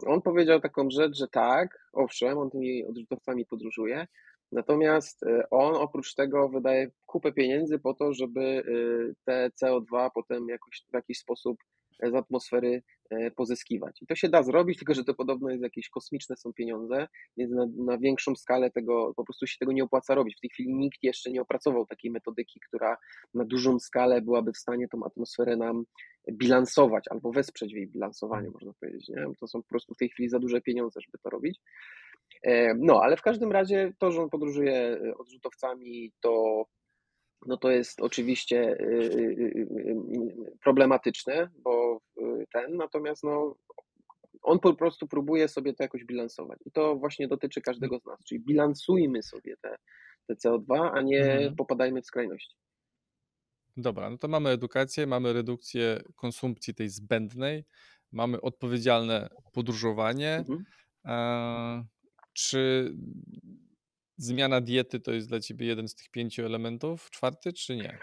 on 0.06 0.22
powiedział 0.22 0.60
taką 0.60 0.90
rzecz, 0.90 1.16
że 1.16 1.28
tak, 1.28 1.88
owszem, 1.92 2.38
on 2.38 2.50
tymi 2.50 2.84
odrzutowcami 2.84 3.46
podróżuje, 3.46 4.06
natomiast 4.52 5.22
e, 5.22 5.50
on 5.50 5.74
oprócz 5.74 6.14
tego 6.14 6.48
wydaje 6.48 6.90
kupę 7.06 7.32
pieniędzy 7.32 7.78
po 7.78 7.94
to, 7.94 8.14
żeby 8.14 8.62
te 9.24 9.50
CO2 9.62 10.10
potem 10.14 10.48
jakoś 10.48 10.84
w 10.90 10.94
jakiś 10.94 11.18
sposób 11.18 11.58
z 12.02 12.14
atmosfery 12.14 12.82
pozyskiwać. 13.36 14.02
I 14.02 14.06
to 14.06 14.14
się 14.14 14.28
da 14.28 14.42
zrobić, 14.42 14.78
tylko 14.78 14.94
że 14.94 15.04
to 15.04 15.14
podobno 15.14 15.50
jest 15.50 15.62
jakieś 15.62 15.88
kosmiczne 15.88 16.36
są 16.36 16.52
pieniądze, 16.52 17.08
więc 17.36 17.52
na, 17.52 17.66
na, 17.76 17.98
większą 17.98 18.36
skalę 18.36 18.70
tego 18.70 19.14
po 19.16 19.24
prostu 19.24 19.46
się 19.46 19.56
tego 19.60 19.72
nie 19.72 19.84
opłaca 19.84 20.14
robić. 20.14 20.36
W 20.36 20.40
tej 20.40 20.50
chwili 20.50 20.74
nikt 20.74 21.02
jeszcze 21.02 21.30
nie 21.30 21.42
opracował 21.42 21.86
takiej 21.86 22.10
metodyki, 22.10 22.60
która 22.68 22.96
na 23.34 23.44
dużą 23.44 23.78
skalę 23.78 24.22
byłaby 24.22 24.52
w 24.52 24.58
stanie 24.58 24.88
tą 24.88 25.04
atmosferę 25.04 25.56
nam 25.56 25.84
bilansować 26.32 27.04
albo 27.10 27.32
wesprzeć 27.32 27.72
w 27.72 27.76
jej 27.76 27.88
bilansowaniu, 27.88 28.52
można 28.52 28.72
powiedzieć. 28.80 29.08
Nie? 29.08 29.24
To 29.40 29.48
są 29.48 29.62
po 29.62 29.68
prostu 29.68 29.94
w 29.94 29.98
tej 29.98 30.08
chwili 30.08 30.28
za 30.28 30.38
duże 30.38 30.60
pieniądze, 30.60 31.00
żeby 31.00 31.18
to 31.22 31.30
robić. 31.30 31.60
No, 32.78 33.02
ale 33.02 33.16
w 33.16 33.22
każdym 33.22 33.52
razie 33.52 33.92
to, 33.98 34.12
że 34.12 34.22
on 34.22 34.30
podróżuje 34.30 34.74
e, 34.74 35.14
odrzutowcami, 35.18 36.12
to, 36.20 36.64
no 37.46 37.56
to 37.56 37.70
jest 37.70 38.00
oczywiście 38.00 38.60
e, 38.60 38.74
e, 38.74 39.50
problematyczne, 40.62 41.50
bo 41.64 42.00
ten, 42.52 42.76
natomiast 42.76 43.24
no, 43.24 43.56
on 44.42 44.58
po 44.58 44.74
prostu 44.74 45.08
próbuje 45.08 45.48
sobie 45.48 45.74
to 45.74 45.82
jakoś 45.82 46.04
bilansować. 46.04 46.58
I 46.66 46.70
to 46.70 46.96
właśnie 46.96 47.28
dotyczy 47.28 47.60
każdego 47.60 47.98
z 47.98 48.04
nas, 48.04 48.24
czyli 48.24 48.40
bilansujmy 48.40 49.22
sobie 49.22 49.56
te, 49.62 49.76
te 50.26 50.34
CO2, 50.34 50.90
a 50.92 51.02
nie 51.02 51.32
mhm. 51.32 51.56
popadajmy 51.56 52.02
w 52.02 52.06
skrajności. 52.06 52.56
Dobra, 53.76 54.10
no 54.10 54.18
to 54.18 54.28
mamy 54.28 54.50
edukację, 54.50 55.06
mamy 55.06 55.32
redukcję 55.32 56.02
konsumpcji 56.16 56.74
tej 56.74 56.88
zbędnej, 56.88 57.64
mamy 58.12 58.40
odpowiedzialne 58.40 59.28
podróżowanie. 59.52 60.44
Mhm. 61.04 61.84
Czy 62.32 62.92
zmiana 64.22 64.60
diety 64.60 65.00
to 65.00 65.12
jest 65.12 65.28
dla 65.28 65.40
ciebie 65.40 65.66
jeden 65.66 65.88
z 65.88 65.94
tych 65.94 66.10
pięciu 66.10 66.46
elementów, 66.46 67.10
czwarty 67.10 67.52
czy 67.52 67.76
nie? 67.76 67.98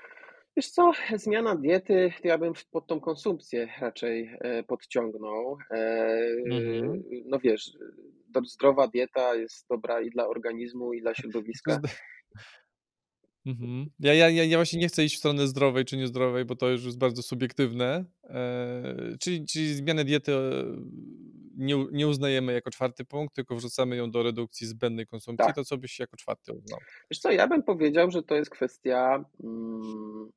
Wiesz 0.58 0.70
co, 0.70 0.92
zmiana 1.16 1.56
diety, 1.56 2.14
to 2.22 2.28
ja 2.28 2.38
bym 2.38 2.54
pod 2.72 2.88
tą 2.88 3.00
konsumpcję 3.00 3.68
raczej 3.82 4.38
e, 4.40 4.64
podciągnął. 4.64 5.58
E, 5.72 5.78
mhm. 6.52 7.04
No 7.26 7.40
wiesz, 7.40 7.72
zdrowa 8.46 8.88
dieta 8.88 9.36
jest 9.36 9.68
dobra 9.70 10.02
i 10.02 10.10
dla 10.10 10.28
organizmu, 10.28 10.94
i 10.94 11.02
dla 11.02 11.16
środowiska. 11.16 11.82
Mhm. 13.46 13.90
Ja, 14.00 14.14
ja, 14.14 14.30
ja 14.30 14.58
właśnie 14.58 14.80
nie 14.80 14.88
chcę 14.88 15.04
iść 15.04 15.16
w 15.16 15.20
stronę 15.20 15.48
zdrowej 15.48 15.86
czy 15.86 15.98
niezdrowej, 15.98 16.46
bo 16.46 16.56
to 16.56 16.70
już 16.70 16.86
jest 16.86 16.98
bardzo 16.98 17.24
subiektywne. 17.24 18.06
E, 18.24 18.96
czyli, 19.20 19.46
czyli 19.46 19.74
zmianę 19.74 20.06
diety 20.06 20.32
nie, 21.58 21.86
nie 21.92 22.08
uznajemy 22.08 22.54
jako 22.54 22.72
czwarty 22.72 23.06
punkt, 23.06 23.36
tylko 23.36 23.56
wrzucamy 23.56 23.96
ją 23.96 24.12
do 24.12 24.24
redukcji 24.24 24.68
zbędnej 24.68 25.08
konsumpcji, 25.08 25.48
tak. 25.48 25.56
to 25.56 25.64
co 25.64 25.78
byś 25.78 26.00
jako 26.00 26.18
czwarty 26.18 26.54
uznał? 26.54 26.80
Wiesz 27.12 27.20
co, 27.20 27.32
ja 27.32 27.48
bym 27.48 27.64
powiedział, 27.64 28.12
że 28.12 28.24
to 28.24 28.36
jest 28.36 28.52
kwestia 28.52 29.26
mm, 29.44 30.32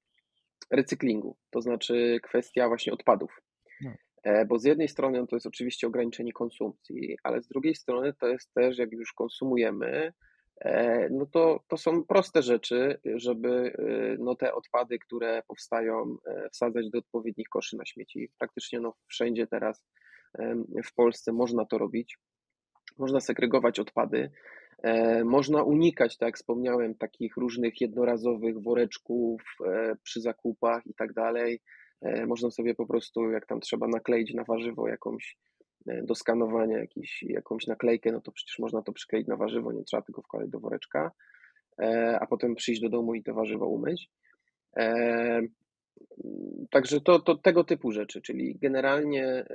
recyklingu, 0.70 1.36
to 1.50 1.60
znaczy 1.60 2.18
kwestia 2.22 2.68
właśnie 2.68 2.92
odpadów. 2.92 3.42
No. 3.80 3.90
E, 4.22 4.44
bo 4.44 4.58
z 4.58 4.64
jednej 4.64 4.88
strony 4.88 5.26
to 5.26 5.36
jest 5.36 5.46
oczywiście 5.46 5.86
ograniczenie 5.86 6.32
konsumpcji, 6.32 7.16
ale 7.22 7.42
z 7.42 7.48
drugiej 7.48 7.74
strony 7.74 8.14
to 8.20 8.28
jest 8.28 8.54
też, 8.54 8.78
jak 8.78 8.92
już 8.92 9.12
konsumujemy, 9.12 10.12
e, 10.60 11.08
no 11.10 11.26
to, 11.26 11.64
to 11.68 11.76
są 11.76 12.04
proste 12.04 12.42
rzeczy, 12.42 13.00
żeby 13.14 13.72
e, 13.78 14.16
no 14.18 14.34
te 14.34 14.54
odpady, 14.54 14.98
które 14.98 15.42
powstają, 15.48 16.16
wsadzać 16.52 16.90
do 16.90 16.98
odpowiednich 16.98 17.48
koszy 17.48 17.76
na 17.76 17.86
śmieci. 17.86 18.30
Praktycznie 18.38 18.80
no 18.80 18.94
wszędzie 19.06 19.46
teraz 19.46 19.84
w 20.84 20.94
Polsce 20.94 21.32
można 21.32 21.64
to 21.64 21.78
robić. 21.78 22.18
Można 22.98 23.20
segregować 23.20 23.78
odpady. 23.78 24.30
E, 24.82 25.24
można 25.24 25.62
unikać, 25.62 26.18
tak 26.18 26.26
jak 26.26 26.36
wspomniałem, 26.36 26.94
takich 26.94 27.36
różnych 27.36 27.80
jednorazowych 27.80 28.62
woreczków 28.62 29.42
e, 29.66 29.96
przy 30.02 30.20
zakupach 30.20 30.86
i 30.86 30.94
tak 30.94 31.12
dalej. 31.12 31.60
E, 32.02 32.26
można 32.26 32.50
sobie 32.50 32.74
po 32.74 32.86
prostu, 32.86 33.30
jak 33.30 33.46
tam 33.46 33.60
trzeba 33.60 33.88
nakleić 33.88 34.34
na 34.34 34.44
warzywo 34.44 34.88
jakąś 34.88 35.36
do 36.02 36.14
skanowania 36.14 36.78
jakiś, 36.78 37.22
jakąś 37.22 37.66
naklejkę, 37.66 38.12
no 38.12 38.20
to 38.20 38.32
przecież 38.32 38.58
można 38.58 38.82
to 38.82 38.92
przykleić 38.92 39.26
na 39.26 39.36
warzywo, 39.36 39.72
nie 39.72 39.84
trzeba 39.84 40.02
tego 40.02 40.22
wkładać 40.22 40.50
do 40.50 40.60
woreczka, 40.60 41.10
a 42.20 42.26
potem 42.26 42.54
przyjść 42.54 42.80
do 42.80 42.88
domu 42.88 43.14
i 43.14 43.22
te 43.22 43.32
warzywo 43.32 43.66
umyć. 43.66 44.10
Także 46.70 47.00
to, 47.00 47.20
to 47.20 47.38
tego 47.38 47.64
typu 47.64 47.92
rzeczy, 47.92 48.22
czyli 48.22 48.58
generalnie 48.58 49.26
e, 49.26 49.46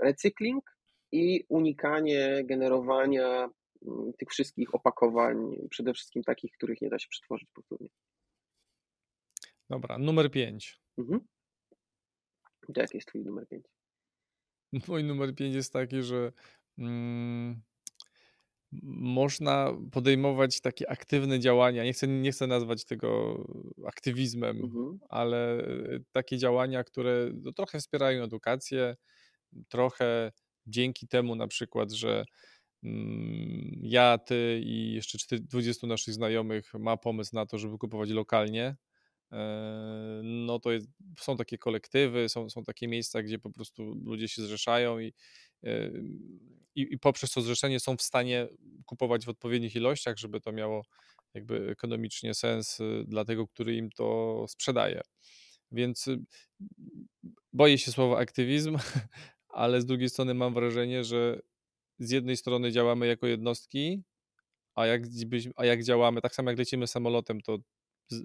recykling 0.00 0.64
i 1.12 1.44
unikanie 1.48 2.44
generowania 2.44 3.48
mm, 3.86 4.12
tych 4.18 4.28
wszystkich 4.28 4.74
opakowań, 4.74 5.36
przede 5.70 5.94
wszystkim 5.94 6.22
takich, 6.22 6.52
których 6.52 6.80
nie 6.80 6.88
da 6.88 6.98
się 6.98 7.08
przetworzyć 7.10 7.48
powtórnie. 7.54 7.88
Dobra, 9.70 9.98
numer 9.98 10.30
5. 10.30 10.80
Mhm. 10.98 11.20
Jaki 12.76 12.96
jest 12.96 13.08
twój 13.08 13.24
numer 13.24 13.48
5? 13.48 13.64
Mój 14.88 15.04
numer 15.04 15.34
5 15.34 15.54
jest 15.54 15.72
taki, 15.72 16.02
że 16.02 16.32
mm, 16.78 17.62
można 18.72 19.72
podejmować 19.92 20.60
takie 20.60 20.90
aktywne 20.90 21.40
działania. 21.40 21.84
Nie 21.84 21.92
chcę, 21.92 22.08
nie 22.08 22.32
chcę 22.32 22.46
nazwać 22.46 22.84
tego 22.84 23.38
aktywizmem, 23.86 24.60
mhm. 24.60 24.98
ale 25.08 25.58
e, 25.58 26.00
takie 26.12 26.38
działania, 26.38 26.84
które 26.84 27.30
no, 27.42 27.52
trochę 27.52 27.78
wspierają 27.78 28.24
edukację, 28.24 28.96
trochę 29.68 30.32
dzięki 30.66 31.08
temu 31.08 31.34
na 31.34 31.48
przykład, 31.48 31.92
że 31.92 32.24
mm, 32.84 33.80
ja, 33.82 34.18
ty 34.18 34.60
i 34.64 34.92
jeszcze 34.92 35.38
20 35.38 35.86
naszych 35.86 36.14
znajomych 36.14 36.74
ma 36.74 36.96
pomysł 36.96 37.34
na 37.34 37.46
to, 37.46 37.58
żeby 37.58 37.78
kupować 37.78 38.10
lokalnie, 38.10 38.76
no 40.22 40.58
to 40.58 40.72
jest, 40.72 40.88
są 41.18 41.36
takie 41.36 41.58
kolektywy, 41.58 42.28
są, 42.28 42.50
są 42.50 42.64
takie 42.64 42.88
miejsca, 42.88 43.22
gdzie 43.22 43.38
po 43.38 43.50
prostu 43.50 43.94
ludzie 44.04 44.28
się 44.28 44.42
zrzeszają 44.42 44.98
i 44.98 45.12
e, 45.64 45.90
i, 46.78 46.94
i 46.94 46.98
poprzez 46.98 47.30
to 47.30 47.40
zrzeszenie 47.40 47.80
są 47.80 47.96
w 47.96 48.02
stanie 48.02 48.48
kupować 48.86 49.26
w 49.26 49.28
odpowiednich 49.28 49.76
ilościach, 49.76 50.18
żeby 50.18 50.40
to 50.40 50.52
miało 50.52 50.82
jakby 51.34 51.70
ekonomicznie 51.70 52.34
sens 52.34 52.80
y, 52.80 53.04
dla 53.06 53.24
tego, 53.24 53.46
który 53.46 53.76
im 53.76 53.90
to 53.90 54.44
sprzedaje. 54.48 55.00
Więc 55.72 56.08
y, 56.08 56.18
boję 57.52 57.78
się 57.78 57.92
słowa 57.92 58.18
aktywizm, 58.18 58.78
ale 59.48 59.80
z 59.80 59.86
drugiej 59.86 60.08
strony 60.08 60.34
mam 60.34 60.54
wrażenie, 60.54 61.04
że 61.04 61.40
z 61.98 62.10
jednej 62.10 62.36
strony 62.36 62.72
działamy 62.72 63.06
jako 63.06 63.26
jednostki, 63.26 64.02
a 64.74 64.86
jak, 64.86 65.02
a 65.56 65.64
jak 65.64 65.84
działamy, 65.84 66.20
tak 66.20 66.34
samo 66.34 66.50
jak 66.50 66.58
lecimy 66.58 66.86
samolotem, 66.86 67.40
to 67.40 67.58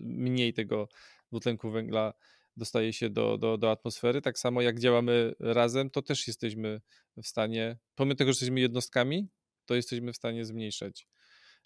mniej 0.04 0.54
tego 0.54 0.88
dwutlenku 1.32 1.72
węgla 1.72 2.14
dostaje 2.58 2.94
się 2.94 3.10
do, 3.10 3.38
do, 3.38 3.58
do 3.58 3.72
atmosfery. 3.72 4.22
Tak 4.22 4.40
samo 4.40 4.62
jak 4.62 4.80
działamy 4.80 5.34
razem, 5.40 5.90
to 5.90 6.02
też 6.02 6.28
jesteśmy 6.28 6.82
w 7.24 7.28
stanie, 7.28 7.78
pomimo 7.96 8.16
tego, 8.16 8.32
że 8.32 8.36
jesteśmy 8.36 8.60
jednostkami, 8.60 9.28
to 9.66 9.76
jesteśmy 9.76 10.14
w 10.14 10.16
stanie 10.16 10.46
zmniejszać, 10.46 11.08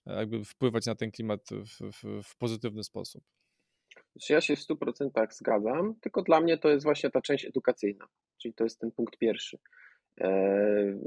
e, 0.06 0.15
jakby 0.15 0.45
wpływać 0.45 0.86
na 0.86 0.95
ten 0.95 1.12
klimat 1.12 1.41
w, 1.51 1.91
w, 1.91 2.23
w 2.23 2.38
pozytywny 2.38 2.84
sposób. 2.84 3.23
Ja 4.30 4.41
się 4.41 4.56
w 4.56 4.60
100% 4.60 5.27
zgadzam, 5.32 5.95
tylko 6.01 6.21
dla 6.21 6.41
mnie 6.41 6.58
to 6.58 6.69
jest 6.69 6.84
właśnie 6.84 7.10
ta 7.10 7.21
część 7.21 7.45
edukacyjna, 7.45 8.08
czyli 8.41 8.53
to 8.53 8.63
jest 8.63 8.80
ten 8.80 8.91
punkt 8.91 9.17
pierwszy. 9.17 9.58
E, 10.21 10.99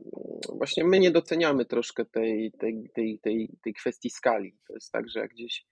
właśnie 0.49 0.85
my 0.85 0.99
nie 0.99 1.11
doceniamy 1.11 1.65
troszkę 1.65 2.05
tej, 2.05 2.53
tej, 2.53 2.91
tej, 2.95 3.19
tej, 3.19 3.59
tej 3.63 3.75
kwestii 3.75 4.11
skali. 4.11 4.59
To 4.67 4.75
jest 4.75 4.93
tak, 4.93 5.09
że 5.09 5.21
jak 5.21 5.31
gdzieś 5.31 5.67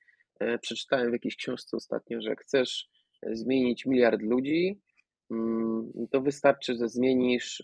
przeczytałem 0.60 1.10
w 1.10 1.12
jakiejś 1.12 1.36
książce 1.36 1.76
ostatnio, 1.76 2.20
że 2.20 2.36
chcesz 2.36 2.88
zmienić 3.22 3.86
miliard 3.86 4.22
ludzi, 4.22 4.80
mm, 5.30 5.92
to 6.10 6.20
wystarczy, 6.20 6.74
że 6.74 6.88
zmienisz 6.88 7.62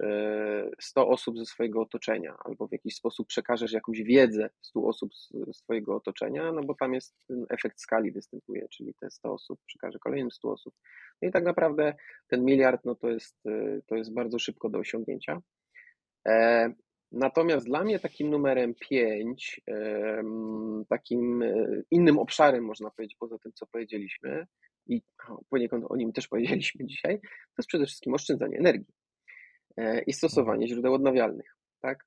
100 0.81 1.01
e, 1.01 1.07
osób 1.07 1.39
ze 1.39 1.47
swojego 1.47 1.83
otoczenia 1.83 2.37
albo 2.45 2.69
w 2.69 2.73
jakiś 2.73 2.95
sposób 2.95 3.27
przekażesz 3.27 3.73
jakąś 3.73 4.03
wiedzę 4.03 4.51
100 4.63 4.87
osób 4.87 5.15
z 5.15 5.33
swojego 5.53 5.97
otoczenia, 5.97 6.53
no 6.53 6.63
bo 6.63 6.75
tam 6.75 6.95
jest 6.95 7.15
ten 7.29 7.47
efekt 7.51 7.81
skali 7.81 8.13
występuje, 8.13 8.69
czyli 8.69 8.95
te 9.01 9.11
100 9.11 9.33
osób 9.33 9.61
przekaże 9.67 9.99
kolejnym 9.99 10.31
100 10.31 10.51
osób. 10.51 10.75
No 11.23 11.29
i 11.29 11.33
tak 11.33 11.45
naprawdę 11.45 11.95
ten 12.29 12.45
miliard, 12.45 12.81
no 12.85 12.95
to 12.95 13.11
jest, 13.11 13.47
e, 13.47 13.81
to 13.87 13.97
jest 13.97 14.15
bardzo 14.15 14.39
szybko 14.39 14.69
do 14.69 14.79
osiągnięcia. 14.79 15.41
E, 17.15 17.19
natomiast 17.19 17.67
dla 17.67 17.85
mnie 17.85 17.99
takim 17.99 18.31
numerem 18.31 18.75
5, 18.75 19.61
takim 20.89 21.45
innym 21.91 22.19
obszarem, 22.19 22.65
można 22.65 22.91
powiedzieć, 22.91 23.17
poza 23.21 23.39
tym, 23.39 23.53
co 23.53 23.67
powiedzieliśmy, 23.67 24.47
i 24.87 25.03
poniekąd 25.51 25.85
o 25.89 25.97
nim 25.97 26.13
też 26.13 26.29
powiedzieliśmy 26.29 26.87
dzisiaj, 26.95 27.21
to 27.21 27.55
jest 27.59 27.69
przede 27.69 27.87
wszystkim 27.87 28.15
oszczędzanie 28.15 28.59
energii 28.59 28.95
e, 29.77 30.03
i 30.03 30.13
stosowanie 30.13 30.69
źródeł 30.69 30.95
odnawialnych. 30.95 31.57
Tak? 31.81 32.07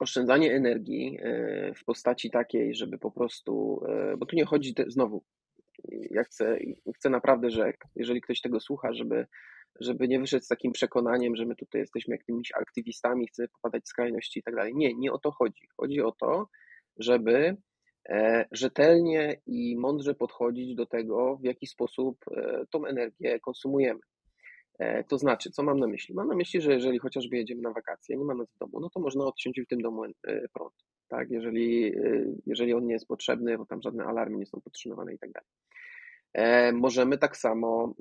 Oszczędzanie 0.00 0.54
energii 0.54 1.18
e, 1.22 1.74
w 1.74 1.84
postaci 1.84 2.30
takiej, 2.30 2.74
żeby 2.74 2.98
po 2.98 3.10
prostu, 3.10 3.80
e, 3.88 4.16
bo 4.16 4.26
tu 4.26 4.36
nie 4.36 4.44
chodzi 4.44 4.74
te, 4.74 4.84
znowu, 4.90 5.24
ja 6.10 6.24
chcę, 6.24 6.58
chcę 6.96 7.10
naprawdę, 7.10 7.50
że 7.50 7.72
jeżeli 7.96 8.20
ktoś 8.20 8.40
tego 8.40 8.60
słucha, 8.60 8.92
żeby, 8.92 9.26
żeby 9.80 10.08
nie 10.08 10.20
wyszedł 10.20 10.44
z 10.44 10.48
takim 10.48 10.72
przekonaniem, 10.72 11.36
że 11.36 11.46
my 11.46 11.56
tutaj 11.56 11.80
jesteśmy 11.80 12.14
jakimiś 12.14 12.52
aktywistami, 12.52 13.26
chcemy 13.26 13.48
popadać 13.48 13.84
w 13.84 13.88
skrajności 13.88 14.40
i 14.40 14.42
tak 14.42 14.54
dalej. 14.54 14.74
Nie, 14.74 14.94
nie 14.94 15.12
o 15.12 15.18
to 15.18 15.30
chodzi. 15.30 15.68
Chodzi 15.76 16.00
o 16.00 16.12
to, 16.12 16.48
żeby 16.98 17.56
E, 18.08 18.46
rzetelnie 18.52 19.40
i 19.46 19.76
mądrze 19.76 20.14
podchodzić 20.14 20.74
do 20.74 20.86
tego, 20.86 21.36
w 21.36 21.44
jaki 21.44 21.66
sposób 21.66 22.24
e, 22.36 22.64
tą 22.70 22.86
energię 22.86 23.40
konsumujemy. 23.40 24.00
E, 24.78 25.04
to 25.04 25.18
znaczy, 25.18 25.50
co 25.50 25.62
mam 25.62 25.78
na 25.78 25.86
myśli? 25.86 26.14
Mam 26.14 26.28
na 26.28 26.34
myśli, 26.34 26.60
że 26.60 26.72
jeżeli 26.72 26.98
chociażby 26.98 27.36
jedziemy 27.36 27.62
na 27.62 27.72
wakacje, 27.72 28.16
nie 28.16 28.24
ma 28.24 28.34
nas 28.34 28.50
w 28.50 28.58
domu, 28.58 28.80
no 28.80 28.90
to 28.90 29.00
można 29.00 29.24
odciąć 29.24 29.60
w 29.60 29.66
tym 29.66 29.80
domu 29.80 30.02
prąd, 30.52 30.74
tak? 31.08 31.30
Jeżeli, 31.30 31.92
jeżeli 32.46 32.74
on 32.74 32.86
nie 32.86 32.92
jest 32.92 33.06
potrzebny, 33.06 33.58
bo 33.58 33.66
tam 33.66 33.82
żadne 33.82 34.04
alarmy 34.04 34.38
nie 34.38 34.46
są 34.46 34.60
podtrzymywane 34.60 35.14
i 35.14 35.18
tak 35.18 35.32
dalej. 35.32 35.48
Możemy 36.72 37.18
tak 37.18 37.36
samo 37.36 37.94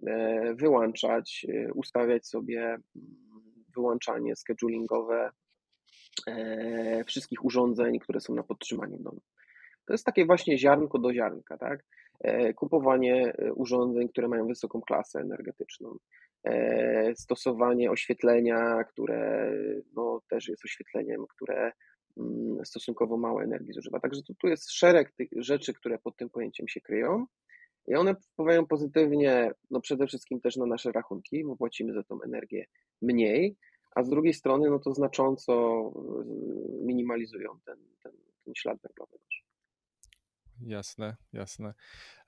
wyłączać, 0.55 1.45
ustawiać 1.73 2.27
sobie 2.27 2.61
mm, 2.61 2.81
wyłączanie 3.75 4.35
schedulingowe 4.35 5.29
wszystkich 7.07 7.45
urządzeń, 7.45 7.99
które 7.99 8.19
są 8.19 8.35
na 8.35 8.43
podtrzymaniu 8.43 8.97
domu. 8.97 9.21
To 9.85 9.93
jest 9.93 10.05
takie 10.05 10.25
właśnie 10.25 10.57
ziarnko 10.57 10.99
do 10.99 11.13
ziarnka, 11.13 11.57
tak? 11.57 11.83
E, 12.19 12.53
kupowanie 12.53 13.33
e, 13.37 13.53
urządzeń, 13.53 14.09
które 14.09 14.27
mają 14.27 14.47
wysoką 14.47 14.81
klasę 14.81 15.19
energetyczną, 15.19 15.97
e, 16.43 17.15
stosowanie 17.15 17.91
oświetlenia, 17.91 18.83
które 18.83 19.51
no, 19.95 20.21
też 20.29 20.47
jest 20.47 20.65
oświetleniem, 20.65 21.25
które 21.35 21.71
mm, 22.17 22.65
stosunkowo 22.65 23.17
mało 23.17 23.43
energii 23.43 23.73
zużywa. 23.73 23.99
Także 23.99 24.21
tu, 24.23 24.33
tu 24.35 24.47
jest 24.47 24.71
szereg 24.71 25.11
tych 25.11 25.29
rzeczy, 25.35 25.73
które 25.73 25.99
pod 25.99 26.17
tym 26.17 26.29
pojęciem 26.29 26.67
się 26.67 26.81
kryją 26.81 27.25
i 27.87 27.95
one 27.95 28.15
wpływają 28.15 28.65
pozytywnie, 28.65 29.51
no 29.71 29.81
przede 29.81 30.07
wszystkim 30.07 30.41
też 30.41 30.57
na 30.57 30.65
nasze 30.65 30.91
rachunki, 30.91 31.43
bo 31.43 31.55
płacimy 31.55 31.93
za 31.93 32.03
tą 32.03 32.21
energię 32.21 32.65
mniej, 33.01 33.55
a 33.95 34.03
z 34.03 34.09
drugiej 34.09 34.33
strony 34.33 34.69
no 34.69 34.79
to 34.79 34.93
znacząco 34.93 35.93
minimalizują 36.81 37.59
ten, 37.65 37.77
ten, 38.03 38.11
ten 38.45 38.55
ślad 38.55 38.77
węglowy. 38.83 39.17
Jasne, 40.61 41.15
jasne. 41.33 41.73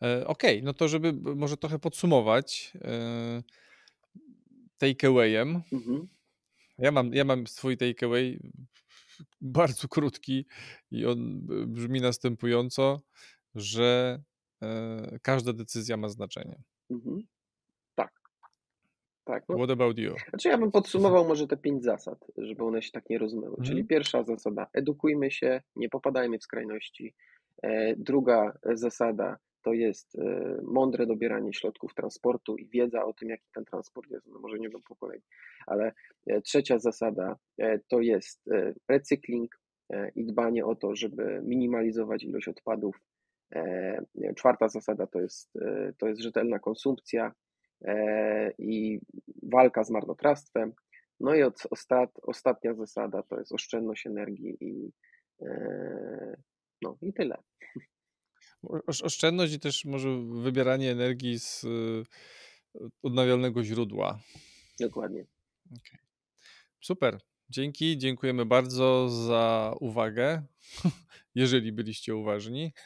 E, 0.01 0.27
Okej, 0.27 0.63
no 0.63 0.73
to 0.73 0.87
żeby 0.87 1.13
może 1.13 1.57
trochę 1.57 1.79
podsumować 1.79 2.73
e, 2.81 3.43
takeawayem. 4.77 5.61
Mhm. 5.73 6.07
Ja 6.77 6.91
mam, 6.91 7.13
ja 7.13 7.23
mam 7.23 7.47
swój 7.47 7.77
takeaway 7.77 8.39
bardzo 9.41 9.87
krótki 9.87 10.45
i 10.91 11.05
on 11.05 11.41
brzmi 11.67 12.01
następująco, 12.01 13.01
że 13.55 14.19
każda 15.21 15.53
decyzja 15.53 15.97
ma 15.97 16.09
znaczenie. 16.09 16.61
Mhm. 16.89 17.19
Tak. 17.95 18.11
tak 19.25 19.43
no. 19.49 19.55
What 19.55 19.71
about 19.71 19.97
you? 19.97 20.15
Znaczy 20.29 20.49
ja 20.49 20.57
bym 20.57 20.71
podsumował 20.71 21.27
może 21.27 21.47
te 21.47 21.57
pięć 21.57 21.83
zasad, 21.83 22.25
żeby 22.37 22.63
one 22.63 22.81
się 22.81 22.91
tak 22.91 23.09
nie 23.09 23.17
rozmyły. 23.17 23.49
Mhm. 23.49 23.67
Czyli 23.67 23.85
pierwsza 23.85 24.23
zasada, 24.23 24.67
edukujmy 24.73 25.31
się, 25.31 25.61
nie 25.75 25.89
popadajmy 25.89 26.39
w 26.39 26.43
skrajności. 26.43 27.13
E, 27.63 27.95
druga 27.95 28.57
zasada 28.73 29.37
to 29.61 29.73
jest 29.73 30.15
e, 30.19 30.57
mądre 30.63 31.05
dobieranie 31.05 31.53
środków 31.53 31.93
transportu 31.93 32.57
i 32.57 32.67
wiedza 32.67 33.05
o 33.05 33.13
tym, 33.13 33.29
jaki 33.29 33.45
ten 33.53 33.65
transport 33.65 34.11
jest, 34.11 34.27
no 34.27 34.39
może 34.39 34.59
nie 34.59 34.69
do 34.69 34.79
pokoleń, 34.79 35.21
ale 35.67 35.93
e, 36.27 36.41
trzecia 36.41 36.79
zasada 36.79 37.35
to 37.87 38.01
jest 38.01 38.49
recykling 38.89 39.59
i 40.15 40.25
dbanie 40.25 40.65
o 40.65 40.75
to, 40.75 40.95
żeby 40.95 41.41
minimalizować 41.43 42.23
ilość 42.23 42.47
odpadów. 42.47 42.99
Czwarta 44.35 44.69
zasada 44.69 45.07
to 45.07 45.21
jest, 45.21 45.53
to 45.97 46.07
jest 46.07 46.21
rzetelna 46.21 46.59
konsumpcja 46.59 47.31
i 48.57 48.99
walka 49.43 49.83
z 49.83 49.89
marnotrawstwem. 49.89 50.73
No 51.19 51.35
i 51.35 51.43
ostat, 51.71 52.09
ostatnia 52.21 52.73
zasada 52.73 53.23
to 53.23 53.39
jest 53.39 53.51
oszczędność 53.51 54.07
energii 54.07 54.57
i 54.61 54.91
no 56.81 56.97
i 57.01 57.13
tyle. 57.13 57.43
Oszczędność 58.87 59.53
i 59.53 59.59
też 59.59 59.85
może 59.85 60.09
wybieranie 60.43 60.91
energii 60.91 61.39
z 61.39 61.65
odnawialnego 63.03 63.63
źródła. 63.63 64.19
Dokładnie. 64.79 65.25
Okay. 65.65 65.99
Super. 66.81 67.17
Dzięki, 67.49 67.97
dziękujemy 67.97 68.45
bardzo 68.45 69.09
za 69.09 69.75
uwagę, 69.79 70.43
jeżeli 71.35 71.71
byliście 71.71 72.15
uważni. 72.15 72.73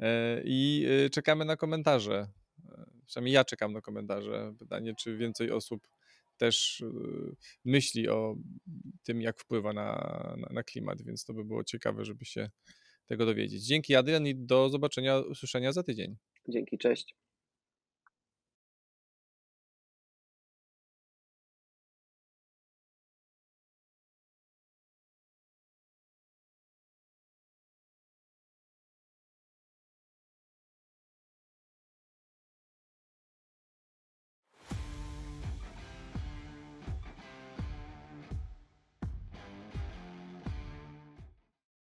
E, 0.00 0.42
I 0.44 0.86
y, 1.06 1.10
czekamy 1.10 1.44
na 1.44 1.56
komentarze. 1.56 2.28
E, 2.68 2.84
przynajmniej 3.06 3.34
ja 3.34 3.44
czekam 3.44 3.72
na 3.72 3.80
komentarze. 3.80 4.54
Pytanie, 4.58 4.94
czy 4.94 5.16
więcej 5.16 5.50
osób 5.50 5.88
też 6.36 6.84
myśli 7.64 8.08
o 8.08 8.36
tym, 9.02 9.22
jak 9.22 9.38
wpływa 9.38 9.72
na, 9.72 9.84
na, 10.38 10.48
na 10.52 10.62
klimat, 10.62 11.02
więc 11.02 11.24
to 11.24 11.34
by 11.34 11.44
było 11.44 11.64
ciekawe, 11.64 12.04
żeby 12.04 12.24
się 12.24 12.50
tego 13.06 13.26
dowiedzieć. 13.26 13.66
Dzięki 13.66 13.94
Adrian 13.94 14.26
i 14.26 14.34
do 14.34 14.68
zobaczenia, 14.68 15.18
usłyszenia 15.18 15.72
za 15.72 15.82
tydzień. 15.82 16.16
Dzięki, 16.48 16.78
cześć. 16.78 17.16